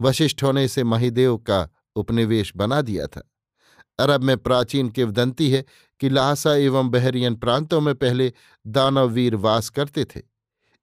वशिष्ठों 0.00 0.52
ने 0.52 0.64
इसे 0.64 0.84
महिदेव 0.84 1.36
का 1.36 1.68
उपनिवेश 1.96 2.52
बना 2.56 2.80
दिया 2.80 3.06
था। 3.06 3.30
अरब 3.98 4.22
में 4.22 4.38
प्राचीन 4.38 4.88
किवदंती 4.88 5.50
है 5.50 5.64
कि 6.00 6.08
लाहसा 6.08 6.54
एवं 6.54 6.90
बहरियन 6.90 7.34
प्रांतों 7.34 7.80
में 7.80 7.94
पहले 7.94 8.32
दानववीर 8.66 9.34
वास 9.34 9.68
करते 9.68 10.04
थे। 10.04 10.20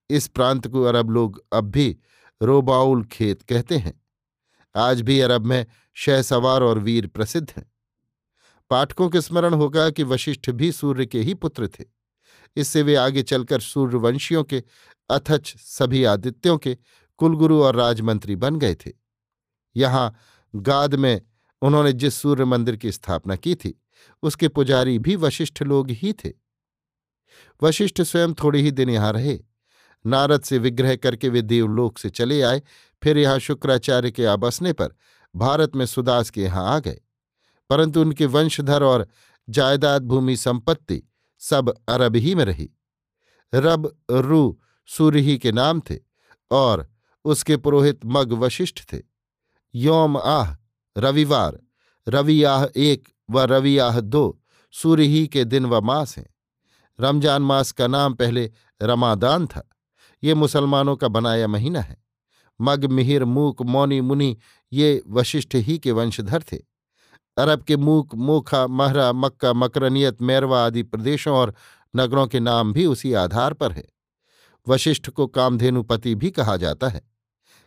इस 0.09 0.27
प्रांत 0.27 0.67
को 0.67 0.83
अरब 0.83 1.09
लोग 1.09 1.45
अब 1.53 1.63
भी 1.63 1.97
रोबाउल 2.41 3.03
खेत 3.03 3.41
कहते 3.41 3.77
हैं। 3.77 4.01
आज 4.75 5.01
भी 5.01 5.19
अरब 5.19 5.45
में 5.45 5.65
शहसवार 5.93 6.63
और 6.63 6.79
वीर 6.79 7.07
प्रसिद्ध 7.07 7.53
हैं। 7.57 7.74
पाठकों 8.69 9.09
के 9.09 9.21
स्मरण 9.21 9.53
होगा 9.53 9.89
कि 9.89 10.03
वशिष्ठ 10.03 10.49
भी 10.49 10.71
सूर्य 10.71 11.05
के 11.05 11.21
ही 11.21 11.33
पुत्र 11.33 11.67
थे। 11.67 11.83
इससे 12.57 12.81
वे 12.81 12.95
आगे 12.95 13.23
चलकर 13.23 13.59
सूर्यवंशियों 13.59 14.43
के, 14.43 14.63
अथच 15.09 15.53
सभी 15.57 16.03
आदित्यों 16.03 16.57
के 16.57 16.77
कुलगुरु 17.17 17.61
और 17.63 17.75
राजमंत्री 17.75 18.35
बन 18.35 18.55
गए 18.55 18.75
थे। 18.75 18.91
यहाँ 19.75 20.15
गाद 20.55 20.95
में 20.95 21.21
उन्होंने 21.61 21.93
जिस 21.93 22.15
सूर्य 22.15 22.45
मंदिर 22.45 22.75
की 22.75 22.91
स्थापना 22.91 23.35
की 23.35 23.55
थी, 23.55 23.81
उसके 24.23 24.47
पुजारी 24.47 24.99
भी 24.99 25.15
वशिष्ठ 25.15 25.63
लोग 25.63 25.89
ही 25.89 26.13
थे। 26.13 26.31
वशिष्ठ 27.63 28.01
स्वयं 28.01 28.33
थोड़े 28.33 28.59
ही 28.59 28.71
दिन 28.71 28.89
यहाँ 28.89 29.13
रहे। 29.13 29.39
नारद 30.05 30.41
से 30.41 30.57
विग्रह 30.57 30.95
करके 30.95 31.29
वे 31.29 31.41
देवलोक 31.41 31.97
से 31.97 32.09
चले 32.09 32.41
आए, 32.41 32.61
फिर 33.03 33.17
यहाँ 33.17 33.39
शुक्राचार्य 33.39 34.11
के 34.11 34.25
आबसने 34.25 34.73
पर 34.73 34.95
भारत 35.35 35.75
में 35.75 35.85
सुदास 35.85 36.29
के 36.29 36.41
यहाँ 36.41 36.75
आ 36.75 36.79
गए। 36.79 37.01
परंतु 37.69 38.01
उनके 38.01 38.25
वंशधर 38.25 38.83
और 38.83 39.07
जायदाद 39.47 40.03
भूमि 40.03 40.35
संपत्ति 40.37 41.01
सब 41.41 41.73
अरब 41.89 42.15
ही 42.15 42.35
में 42.35 42.45
रही। 42.45 42.69
रब 43.53 43.91
रू 44.11 44.59
सूर्य 44.89 45.19
ही 45.19 45.37
के 45.37 45.51
नाम 45.51 45.79
थे 45.79 45.97
और 46.51 46.87
उसके 47.25 47.57
पुरोहित 47.57 48.05
मग 48.05 48.33
वशिष्ठ 48.33 48.81
थे। 48.93 49.01
योम 49.75 50.17
आह 50.17 50.55
रविवार 50.95 51.59
रवि 52.07 52.43
आह 52.43 52.65
एक 52.75 53.07
व 53.29 53.41
रवि 53.41 53.77
आह 53.77 53.99
दो 53.99 54.41
सूर्य 54.73 55.03
ही 55.03 55.27
के 55.27 55.45
दिन 55.45 55.65
व 55.65 55.81
मास 55.81 56.17
हैं। 56.17 56.27
रमज़ान 56.99 57.41
मास 57.41 57.71
का 57.71 57.87
नाम 57.87 58.13
पहले 58.13 58.51
रमादान 58.81 59.47
था। 59.47 59.69
ये 60.23 60.33
मुसलमानों 60.33 60.95
का 60.95 61.07
बनाया 61.07 61.47
महीना 61.47 61.81
है। 61.81 61.97
मग 62.61 62.85
मिहिर, 62.85 63.25
मूक, 63.25 63.61
मौनी, 63.61 64.01
मुनि 64.01 64.37
ये 64.73 65.01
वशिष्ठ 65.07 65.55
ही 65.55 65.77
के 65.79 65.91
वंशधर 65.91 66.43
थे। 66.51 66.57
अरब 67.37 67.63
के 67.63 67.77
मूक, 67.77 68.15
मोखा, 68.15 68.67
महरा, 68.67 69.13
मक्का, 69.13 69.53
मकरनियत, 69.53 70.21
मैरवा 70.21 70.65
आदि 70.65 70.83
प्रदेशों 70.83 71.35
और 71.35 71.53
नगरों 71.95 72.27
के 72.27 72.39
नाम 72.39 72.73
भी 72.73 72.85
उसी 72.85 73.13
आधार 73.13 73.53
पर 73.53 73.71
है। 73.71 73.85
वशिष्ठ 74.67 75.09
को 75.09 75.27
कामधेनुपति 75.27 76.15
भी 76.15 76.31
कहा 76.31 76.57
जाता 76.57 76.87
है। 76.87 77.01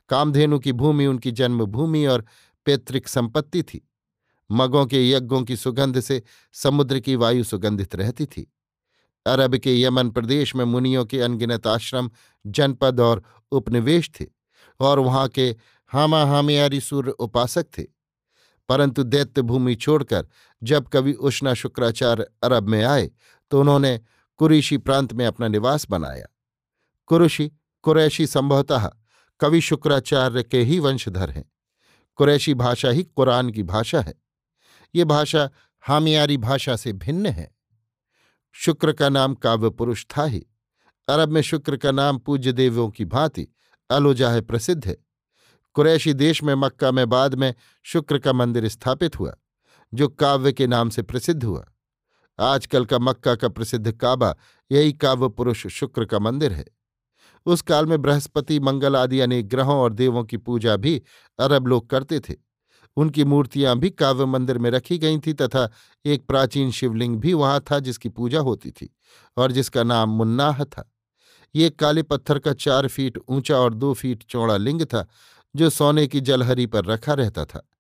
कामधेनु 0.09 0.59
की 0.59 0.73
भूमि 0.73 1.07
उनकी 1.07 1.31
जन्मभूमि 1.31 2.07
और 2.07 2.25
पैतृक 2.65 3.09
संपत्ति 3.09 3.63
थी। 3.63 3.91
मगों 4.51 4.87
के 4.87 5.11
यज्ञों 5.11 5.43
की 5.43 5.57
सुगंध 5.57 6.01
से 6.01 6.23
समुद्र 6.53 7.01
की 7.01 7.17
वायु 7.17 7.45
सुगंधित 7.45 7.95
रहती 7.95 8.27
थी। 8.27 8.53
अरब 9.27 9.57
के 9.57 9.83
यमन 9.83 10.11
प्रदेश 10.11 10.57
में 10.57 10.65
मुनियों 10.65 11.05
के 11.05 11.21
अनगिनत 11.21 11.67
आश्रम, 11.67 12.11
जनपद 12.47 13.01
और 13.01 13.23
उपनिवेश 13.53 14.11
थे 14.21 14.27
और 14.81 14.99
वहाँ 14.99 15.29
के 15.29 15.57
हामा 15.89 16.25
हामियारी 16.25 16.81
सूर्य 16.81 17.11
उपासक 17.11 17.67
थे। 17.79 17.98
परंतु 18.69 19.03
दैत्य 19.03 19.43
भूमि 19.43 19.75
छोड़कर 19.75 20.27
जब 20.63 20.89
कवि 20.89 21.13
उष्णा 21.13 21.55
शुक्राचार्य 21.55 22.27
अरब 22.43 22.69
में 22.69 22.85
आए 22.85 23.11
तो 23.51 23.61
उन्होंने 23.61 24.01
कुरिशी 24.37 24.79
प्रांत 24.79 25.13
में 25.13 25.27
अपना 25.27 25.49
निवास 25.49 25.87
बनाया। 25.91 26.27
कुरुषि 27.07 27.51
कुरैशी 27.83 28.27
संभवतः 28.27 28.91
कवि 29.41 29.61
शुक्राचार्य 29.61 30.43
के 30.43 30.63
ही 30.63 30.79
वंशधर 30.79 31.31
हैं। 31.31 31.53
कुरैशी 32.17 32.55
भाषा 32.55 32.89
ही 32.89 33.03
कुरान 33.03 33.51
की 33.51 33.63
भाषा 33.63 34.01
है। 34.01 34.15
ये 34.95 35.05
भाषा 35.05 35.51
हामियारी 35.81 36.37
भाषा 36.37 36.77
से 36.77 36.93
भिन्न 36.93 37.27
है। 37.27 37.51
शुक्र 38.53 38.93
का 38.93 39.09
नाम 39.09 39.35
काव्य 39.35 39.71
पुरुष 39.71 40.07
था 40.17 40.25
ही। 40.25 40.47
अरब 41.09 41.29
में 41.29 41.43
शुक्र 41.43 41.77
का 41.77 41.91
नाम 41.91 42.19
पूज्य 42.19 42.53
देवों 42.53 42.91
की 42.91 43.05
भांति 43.05 43.49
अलोजाह 43.91 44.41
प्रसिद्ध 44.41 44.87
है। 44.87 44.97
कुरैशी 45.79 46.15
देश 46.15 46.43
में, 46.43 46.55
मक्का 46.55 46.93
में, 46.93 47.09
बाद 47.09 47.35
में 47.35 47.55
शुक्र 47.83 48.19
का 48.19 48.33
मंदिर 48.33 48.69
स्थापित 48.69 49.19
हुआ, 49.19 49.37
जो 49.95 50.09
काव्य 50.09 50.53
के 50.53 50.67
नाम 50.67 50.91
से 50.91 51.03
प्रसिद्ध 51.03 51.45
हुआ। 51.45 51.67
आजकल 52.41 52.85
का 52.85 52.99
मक्का 52.99 53.35
का 53.35 53.49
प्रसिद्ध 53.49 53.93
काबा, 53.93 54.37
यही 54.73 54.93
काव्य 54.93 55.29
पुरुष 55.29 55.67
शुक्र 55.67 56.05
का 56.05 56.19
मंदिर 56.19 56.53
है। 56.53 56.65
उस 57.47 57.63
काल 57.63 57.87
में 57.87 58.03
बृहस्पति, 58.03 58.61
मंगल 58.61 58.97
आदि 58.97 59.21
अनेक 59.21 59.49
ग्रहों 59.49 59.77
और 59.77 59.93
देवों 59.93 60.25
की 60.25 60.37
पूजा 60.37 60.77
भी 60.77 61.03
अरब 61.39 61.67
लोग 61.67 61.91
करते 61.91 62.21
थे। 62.21 62.35
उनकी 62.97 63.25
मूर्तियाँ 63.25 63.79
भी 63.79 63.91
काव्य 63.91 64.25
मंदिर 64.25 64.59
में 64.59 64.71
रखी 64.71 64.99
गई 64.99 65.19
थी 65.19 65.33
तथा 65.33 65.71
एक 66.05 66.27
प्राचीन 66.27 66.71
शिवलिंग 66.71 67.17
भी 67.17 67.35
वहाँ 67.35 67.65
था 67.71 67.79
जिसकी 67.79 68.09
पूजा 68.09 68.41
होती 68.41 68.71
थी 68.71 68.97
और 69.37 69.53
जिसका 69.53 69.83
नाम 69.83 70.11
मुन्नाह 70.11 70.65
था। 70.65 70.95
ये 71.55 71.71
काले 71.71 72.03
पत्थर 72.03 72.39
का 72.39 72.53
चार 72.53 72.89
फीट 72.89 73.19
ऊँचा 73.29 73.57
और 73.57 73.75
दो 73.75 73.95
फीट 73.95 74.25
चौड़ा 74.29 74.57
लिंग 74.57 74.83
था 74.83 75.07
जो 75.57 75.71
सोने 75.71 76.07
की 76.07 76.21
जलहरी 76.21 76.67
पर 76.67 76.85
रखा 76.85 77.15
रहता 77.15 77.45
था। 77.45 77.71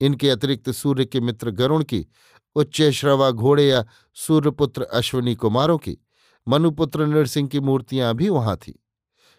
इनके 0.00 0.30
अतिरिक्त 0.30 0.70
सूर्य 0.70 1.04
के 1.04 1.20
मित्र 1.20 1.50
गरुण 1.50 1.84
की 1.84 2.06
उच्च 2.54 2.82
श्रवा 2.82 3.30
घोड़े 3.30 3.68
या 3.68 3.84
सूर्यपुत्र 4.14 4.82
अश्विनी 4.82 5.34
कुमारों 5.34 5.78
की, 5.78 5.98
मनुपुत्र 6.48 7.06
नरसिंह 7.06 7.48
की 7.48 7.60
मूर्तियाँ 7.60 8.14
भी 8.14 8.28
वहाँ 8.28 8.56
थी। 8.56 8.84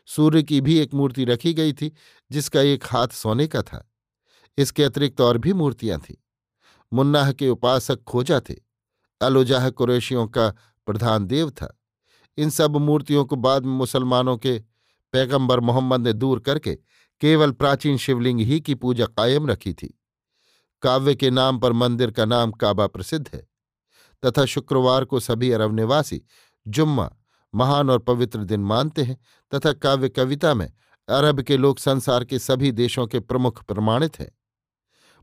सूर्य 0.08 0.44
की 0.44 0.62
भी 0.62 0.78
एक 0.78 0.94
मूर्ति 0.94 1.26
रखी 1.26 1.54
गई 1.54 1.74
थी, 1.74 1.94
जिसका 2.32 2.62
एक 2.62 2.84
हाथ 2.86 3.08
सोने 3.08 3.48
का 3.48 3.62
था। 3.62 3.92
इसके 4.58 4.84
अतिरिक्त 4.84 5.22
और 5.22 5.38
भी 5.38 5.54
मूर्तियाँ 5.54 6.00
थीं। 6.00 6.16
मुन्नाह 6.94 7.32
के 7.32 7.50
उपासक 7.50 8.04
खोजा 8.04 8.40
थे। 8.40 8.56
अलोजाह 9.22 9.70
कुरैशियों 9.70 10.28
का 10.28 10.50
प्रधान 10.86 11.26
देव 11.26 11.50
था। 11.52 11.82
इन 12.38 12.50
सब 12.50 12.78
मूर्तियों 12.78 13.26
को 13.26 13.36
बाद 13.36 13.66
में 13.66 13.74
मुसलमानों 13.74 14.38
के 14.38 14.64
पैगंबर 15.12 15.60
मोहम्मद 15.60 16.02
ने 16.02 16.14
दूर 16.14 16.40
करके 16.40 16.78
केवल 17.22 17.52
प्राचीन 17.52 17.98
शिवलिंग 17.98 18.40
ही 18.40 18.62
की 18.62 18.76
पूजा 18.76 19.06
कायम 19.06 19.48
रखी 19.48 19.74
थी। 19.74 20.00
काव्य 20.82 21.16
के 21.16 21.30
नाम 21.30 21.60
पर 21.60 21.72
मंदिर 21.72 22.12
का 22.12 22.26
नाम 22.26 22.52
काबा 22.52 22.88
प्रसिद्ध 22.88 23.30
है। 23.34 23.48
तथा 24.26 24.46
शुक्रवार 24.46 25.06
को 25.06 25.20
सभी 25.20 25.52
अरब 25.52 25.76
निवासी 25.76 26.22
जुम्मा, 26.68 27.12
महान 27.56 27.90
और 27.90 28.00
पवित्र 28.00 28.44
दिन 28.44 28.60
मानते 28.60 29.04
हैं 29.04 29.18
तथा 29.56 29.74
काव्य 29.74 30.10
कविता 30.10 30.54
में 30.54 30.74
अरब 31.10 31.42
के 31.42 31.58
लोग 31.58 31.80
संसार 31.80 32.26
के 32.26 32.40
सभी 32.40 32.72
देशों 32.72 33.08
के 33.08 33.20
प्रमुख 33.20 33.64
प्रमाणित 33.64 34.20
हैं। 34.20 34.32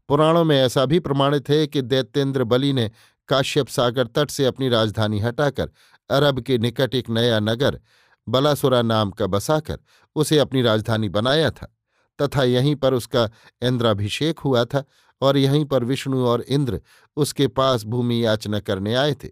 पुराणों 0.09 0.45
में 0.45 0.61
ऐसा 0.63 0.85
भी 0.85 1.01
प्रमाणित 1.01 1.49
है 1.49 1.67
कि 1.67 1.83
दैत्येंद्र 1.83 2.45
बलि 2.45 2.73
ने 2.73 2.91
काश्यप 3.29 3.69
सागर 3.69 4.07
तट 4.07 4.31
से 4.31 4.45
अपनी 4.45 4.69
राजधानी 4.69 5.21
हटाकर 5.21 5.71
अरब 6.11 6.41
के 6.41 6.59
निकट 6.59 6.95
एक 6.95 7.11
नया 7.11 7.41
नगर 7.41 7.81
बलासुरा 8.29 8.83
नाम 8.83 9.11
का 9.11 9.27
बसाकर 9.27 9.79
उसे 10.15 10.39
अपनी 10.39 10.63
राजधानी 10.63 11.09
बनाया 11.09 11.51
था। 11.51 11.78
तथा 12.23 12.45
यहीं 12.45 12.77
पर 12.77 12.95
उसका 12.95 13.31
इंद्राभिषेक 13.63 14.39
हुआ 14.39 14.65
था 14.65 14.85
और 15.21 15.37
यहीं 15.37 15.65
पर 15.65 15.85
विष्णु 15.85 16.27
और 16.27 16.41
इंद्र 16.41 16.81
उसके 17.17 17.49
पास 17.49 17.85
भूमि 17.85 18.25
याचना 18.25 18.61
करने 18.61 18.95
आए 18.95 19.15
थे 19.15 19.29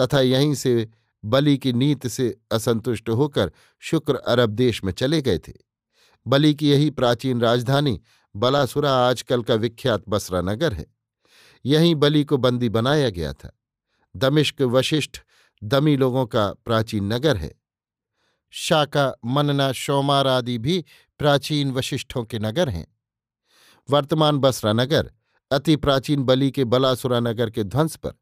तथा 0.00 0.20
यहीं 0.20 0.54
से 0.54 0.90
बलि 1.24 1.58
की 1.58 1.72
नीत 1.72 2.06
से 2.06 2.40
असंतुष्ट 2.52 3.08
होकर 3.08 3.52
शुक्र 3.78 4.14
अरब 4.14 4.50
देश 4.50 4.84
में 4.84 4.92
चले 4.92 5.22
गए 5.22 5.38
थे। 5.38 5.52
बलि 6.26 6.54
की 6.54 6.70
यही 6.70 6.90
प्राचीन 6.90 7.40
राजधानी 7.40 8.00
बलासुरा 8.36 8.92
आजकल 8.92 9.42
का 9.42 9.54
विख्यात 9.54 10.02
बसरा 10.08 10.40
नगर 10.40 10.72
है। 10.72 10.86
यहीं 11.64 11.94
बलि 11.94 12.24
को 12.24 12.36
बंदी 12.36 12.68
बनाया 12.68 13.10
गया 13.10 13.32
था। 13.32 13.60
दमिश्क 14.16 14.62
वशिष्ठ 14.62 15.16
दमी 15.62 15.96
लोगों 15.96 16.26
का 16.26 16.54
प्राचीन 16.64 17.12
नगर 17.12 17.36
है। 17.36 17.54
शाका, 18.50 19.14
मनना, 19.26 19.72
शोमार 19.72 20.26
आदि 20.26 20.58
भी 20.58 20.84
प्राचीन 21.18 21.72
वशिष्ठों 21.72 22.24
के 22.24 22.38
नगर 22.38 22.68
हैं। 22.68 22.96
वर्तमान 23.90 24.38
बसरा 24.38 24.72
नगर, 24.72 25.12
अति 25.50 25.76
प्राचीन 25.76 26.22
बली 26.22 26.50
के 26.50 26.64
बलासुरा 26.64 27.20
नगर 27.20 27.50
के 27.50 27.64
ध्वंस 27.64 27.96
पर, 27.96 28.12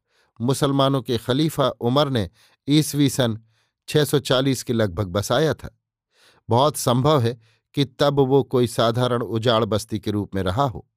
मुसलमानों 0.41 1.01
के 1.01 1.17
खलीफा 1.17 1.69
उमर 1.69 2.09
ने 2.09 2.29
ईसवी 2.67 3.09
सन 3.09 3.41
640 3.87 4.63
के 4.63 4.73
लगभग 4.73 5.07
बसाया 5.07 5.53
था। 5.53 5.79
बहुत 6.49 6.77
संभव 6.77 7.21
है 7.21 7.39
कि 7.73 7.85
तब 7.85 8.19
वो 8.19 8.43
कोई 8.43 8.67
साधारण 8.67 9.21
उजाड़ 9.21 9.65
बस्ती 9.65 9.99
के 9.99 10.11
रूप 10.11 10.35
में 10.35 10.43
रहा 10.43 10.63
हो। 10.63 10.89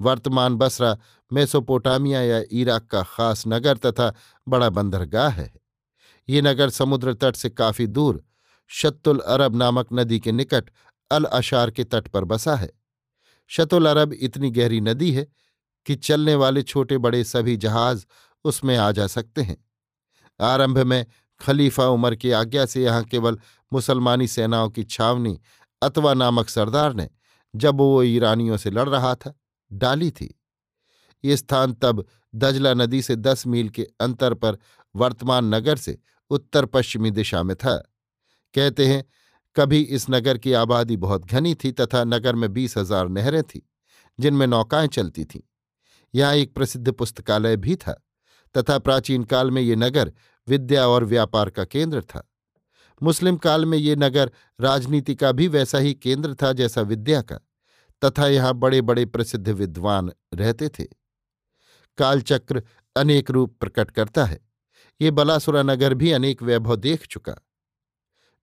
वर्तमान 0.00 0.56
बसरा 0.56 0.98
मेसोपोटामिया 1.32 2.20
या 2.20 2.42
इराक 2.50 2.86
का 2.86 3.02
खास 3.02 3.44
नगर 3.46 3.76
तथा 3.76 4.14
बड़ा 4.48 4.70
बंदरगाह 4.70 5.28
है। 5.28 5.52
ये 6.28 6.42
नगर 6.42 6.70
समुद्र 6.70 7.14
तट 7.14 7.36
से 7.36 7.50
काफ़ी 7.50 7.86
दूर 7.86 8.24
शत्तुल 8.68 9.18
अरब 9.18 9.56
नामक 9.56 9.88
नदी 9.92 10.20
के 10.20 10.32
निकट 10.32 10.70
अल 11.12 11.24
अशार 11.24 11.70
के 11.70 11.84
तट 11.84 12.08
पर 12.08 12.24
बसा 12.24 12.54
है। 12.56 12.70
शतुल 13.50 13.86
अरब 13.86 14.12
इतनी 14.12 14.50
गहरी 14.50 14.80
नदी 14.80 15.10
है 15.12 15.26
कि 15.86 15.94
चलने 15.94 16.34
वाले 16.34 16.62
छोटे 16.62 16.98
बड़े 16.98 17.24
सभी 17.24 17.56
जहाज़ 17.56 18.04
उसमें 18.44 18.76
आ 18.76 18.90
जा 18.92 19.06
सकते 19.06 19.42
हैं। 19.42 19.56
आरंभ 20.40 20.78
में 20.78 21.04
खलीफा 21.40 21.86
उमर 21.86 22.14
की 22.14 22.30
आज्ञा 22.30 22.66
से 22.66 22.82
यहाँ 22.82 23.04
केवल 23.04 23.38
मुसलमानी 23.72 24.28
सेनाओं 24.28 24.70
की 24.70 24.84
छावनी 24.84 25.38
अतवा 25.82 26.14
नामक 26.14 26.48
सरदार 26.48 26.94
ने 26.94 27.08
जब 27.54 27.78
वो 27.78 28.02
ईरानियों 28.02 28.56
से 28.56 28.70
लड़ 28.70 28.88
रहा 28.88 29.14
था, 29.14 29.34
डाली 29.72 30.10
थी। 30.10 30.34
ये 31.24 31.36
स्थान 31.36 31.72
तब 31.72 32.04
दजला 32.34 32.74
नदी 32.74 33.02
से 33.02 33.16
दस 33.16 33.46
मील 33.46 33.68
के 33.68 33.86
अंतर 34.00 34.34
पर 34.34 34.58
वर्तमान 34.96 35.54
नगर 35.54 35.76
से 35.76 35.98
उत्तर 36.30 36.66
पश्चिमी 36.66 37.10
दिशा 37.10 37.42
में 37.42 37.56
था। 37.56 37.76
कहते 38.54 38.86
हैं 38.86 39.04
कभी 39.56 39.80
इस 39.80 40.06
नगर 40.10 40.38
की 40.38 40.52
आबादी 40.52 40.96
बहुत 40.96 41.24
घनी 41.24 41.54
थी 41.54 41.72
तथा 41.72 42.04
नगर 42.04 42.34
में 42.34 42.52
बीस 42.52 42.76
हज़ार 42.78 43.08
नहरें 43.08 43.42
थीं, 43.42 43.60
जिनमें 44.18 44.46
नौकाएँ 44.46 44.88
चलती 44.88 45.24
थीं। 45.24 45.40
यहाँ 46.14 46.34
एक 46.34 46.54
प्रसिद्ध 46.54 46.92
पुस्तकालय 46.92 47.56
भी 47.56 47.76
था, 47.76 47.92
तथा 48.54 48.78
प्राचीन 48.78 49.24
काल 49.24 49.50
में 49.50 49.62
ये 49.62 49.76
नगर 49.76 50.12
विद्या 50.48 50.86
और 50.88 51.04
व्यापार 51.04 51.50
का 51.50 51.64
केंद्र 51.64 52.02
था। 52.02 52.28
मुस्लिम 53.02 53.36
काल 53.36 53.64
में 53.64 53.78
ये 53.78 53.96
नगर 53.96 54.30
राजनीति 54.60 55.14
का 55.14 55.32
भी 55.32 55.48
वैसा 55.48 55.78
ही 55.78 55.94
केंद्र 55.94 56.34
था 56.34 56.52
जैसा 56.52 56.80
विद्या 56.80 57.22
का, 57.22 57.38
तथा 58.02 58.26
यहाँ 58.26 58.54
बड़े 58.54 58.80
बड़े 58.80 59.04
प्रसिद्ध 59.06 59.48
विद्वान 59.48 60.12
रहते 60.34 60.68
थे। 60.68 60.84
कालचक्र 61.98 62.62
अनेक 62.96 63.30
रूप 63.30 63.56
प्रकट 63.60 63.90
करता 63.90 64.24
है। 64.24 64.40
ये 65.00 65.10
बलासुरा 65.10 65.62
नगर 65.62 65.94
भी 65.94 66.12
अनेक 66.12 66.42
वैभव 66.42 66.76
देख 66.76 67.06
चुका। 67.06 67.34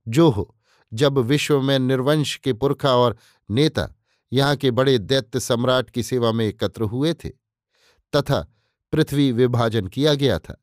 जो 0.08 0.30
हो 0.30 0.56
जब 0.92 1.18
विश्व 1.20 1.62
में 1.62 1.78
निर्वंश 1.80 2.36
के 2.36 2.54
पुरखा 2.54 2.96
और 2.96 3.18
नेता 3.50 3.88
यहाँ 4.32 4.56
के 4.56 4.72
बड़े 4.72 4.98
दैत्य 4.98 5.40
सम्राट 5.40 5.90
की 5.90 6.04
सेवा 6.04 6.32
में 6.32 6.46
एकत्र 6.46 6.84
हुए 6.84 7.14
थे, 7.14 7.30
तथा 8.14 8.40
पृथ्वी 8.94 9.32
विभाजन 9.32 9.88
किया 9.88 10.14
गया 10.14 10.38
था, 10.40 10.56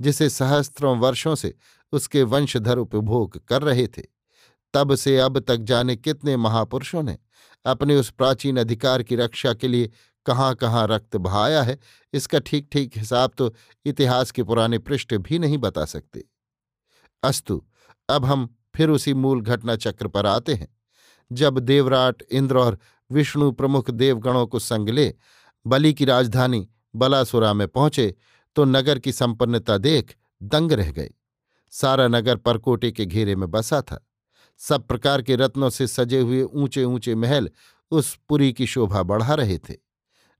जिसे 0.00 0.28
सहस्त्रों 0.30 0.96
वर्षों 0.98 1.34
से 1.34 1.54
उसके 1.92 2.22
वंशधर 2.22 2.78
उपभोग 2.78 3.38
कर 3.48 3.62
रहे 3.62 3.86
थे। 3.88 4.02
तब 4.74 4.94
से 4.94 5.16
अब 5.18 5.38
तक 5.38 5.56
जाने 5.60 5.96
कितने 5.96 6.36
महापुरुषों 6.36 7.02
ने 7.02 7.16
अपने 7.64 7.96
उस 7.96 8.10
प्राचीन 8.10 8.56
अधिकार 8.56 9.02
की 9.02 9.16
रक्षा 9.16 9.52
के 9.54 9.68
लिए 9.68 9.90
कहाँ 10.26 10.54
कहाँ 10.54 10.86
रक्त 10.88 11.16
बहाया 11.16 11.62
है, 11.62 11.78
इसका 12.12 12.38
ठीक 12.38 12.68
ठीक 12.72 12.98
हिसाब 12.98 13.32
तो 13.38 13.54
इतिहास 13.86 14.30
के 14.30 14.42
पुराने 14.42 14.78
पृष्ठ 14.78 15.14
भी 15.16 15.38
नहीं 15.38 15.58
बता 15.58 15.84
सकते। 15.84 16.24
अस्तु, 17.22 17.62
अब 18.08 18.24
हम 18.24 18.48
फिर 18.74 18.90
उसी 18.90 19.14
मूल 19.14 19.40
घटना 19.40 19.76
चक्र 19.76 20.08
पर 20.08 20.26
आते 20.26 20.54
हैं। 20.54 20.68
जब 21.32 21.58
देवराट, 21.58 22.22
इंद्र 22.22 22.58
और 22.58 22.78
विष्णु 23.10 23.50
प्रमुख 23.52 23.90
देवगणों 23.90 24.46
को 24.46 24.58
संग 24.58 24.88
ले 24.88 25.14
बलि 25.66 25.92
की 25.94 26.04
राजधानी 26.04 26.68
बलासुरा 26.96 27.52
में 27.52 27.66
पहुँचे 27.68 28.14
तो 28.56 28.64
नगर 28.64 28.98
की 28.98 29.12
संपन्नता 29.12 29.78
देख 29.78 30.14
दंग 30.42 30.72
रह 30.72 30.90
गए। 30.90 31.10
सारा 31.72 32.08
नगर 32.08 32.36
परकोटे 32.36 32.90
के 32.92 33.06
घेरे 33.06 33.36
में 33.36 33.50
बसा 33.50 33.80
था। 33.82 34.06
सब 34.60 34.86
प्रकार 34.86 35.22
के 35.22 35.36
रत्नों 35.36 35.70
से 35.70 35.86
सजे 35.86 36.20
हुए 36.20 36.42
ऊँचे 36.42 36.84
ऊँचे 36.84 37.14
महल 37.14 37.50
उस 37.90 38.18
पुरी 38.28 38.52
की 38.52 38.66
शोभा 38.66 39.02
बढ़ा 39.02 39.34
रहे 39.34 39.58
थे। 39.58 39.74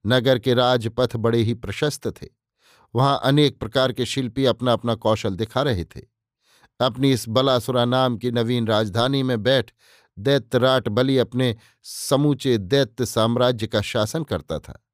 नगर 0.07 0.39
के 0.39 0.55
राजपथ 0.55 1.17
बड़े 1.17 1.39
ही 1.39 1.55
प्रशस्त 1.55 2.09
थे। 2.23 2.27
वहाँ 2.95 3.21
अनेक 3.25 3.59
प्रकार 3.61 3.93
के 3.93 4.07
शिल्पी 4.07 4.45
अपना 4.45 4.73
अपना 4.73 4.95
कौशल 4.95 5.35
दिखा 5.35 5.63
रहे 5.63 5.85
थे। 5.85 6.01
अपनी 6.81 7.13
इस 7.13 7.25
बलासुरा 7.29 7.85
नाम 7.85 8.17
की 8.17 8.31
नवीन 8.31 8.67
राजधानी 8.67 9.23
में 9.23 9.43
बैठ 9.43 9.71
दैत्यराट 10.19 10.89
बलि 10.89 11.19
अपने 11.19 11.57
समूचे 11.83 12.59
दैत्य 12.59 13.07
साम्राज्य 13.07 13.67
का 13.67 13.81
शासन 13.81 14.25
करता 14.25 14.59
था। 14.59 14.85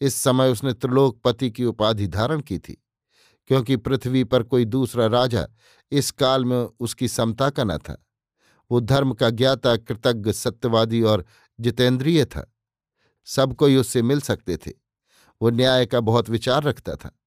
इस 0.00 0.14
समय 0.14 0.50
उसने 0.50 0.72
त्रिलोकपति 0.72 1.50
की 1.50 1.64
उपाधि 1.64 2.06
धारण 2.06 2.40
की 2.40 2.58
थी, 2.58 2.82
क्योंकि 3.46 3.76
पृथ्वी 3.76 4.24
पर 4.24 4.42
कोई 4.42 4.64
दूसरा 4.64 5.06
राजा 5.06 5.46
इस 5.92 6.10
काल 6.10 6.44
में 6.44 6.68
उसकी 6.80 7.08
समता 7.08 7.50
का 7.50 7.64
न 7.64 7.78
था। 7.78 8.06
वो 8.70 8.80
धर्म 8.80 9.12
का 9.12 9.30
ज्ञाता, 9.30 9.76
कृतज्ञ, 9.76 10.32
सत्यवादी 10.32 11.02
और 11.02 11.24
जितेंद्रिय 11.60 12.24
था। 12.24 12.54
सब 13.24 13.54
कोई 13.54 13.76
उससे 13.76 14.02
मिल 14.02 14.20
सकते 14.20 14.56
थे। 14.56 14.72
वो 15.42 15.50
न्याय 15.50 15.86
का 15.86 16.00
बहुत 16.00 16.30
विचार 16.30 16.62
रखता 16.62 16.94
था। 16.94 17.18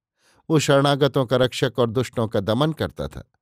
वो 0.50 0.58
शरणागतों 0.58 1.26
का 1.26 1.36
रक्षक 1.36 1.72
और 1.78 1.90
दुष्टों 1.90 2.28
का 2.28 2.40
दमन 2.40 2.72
करता 2.72 3.08
था। 3.08 3.32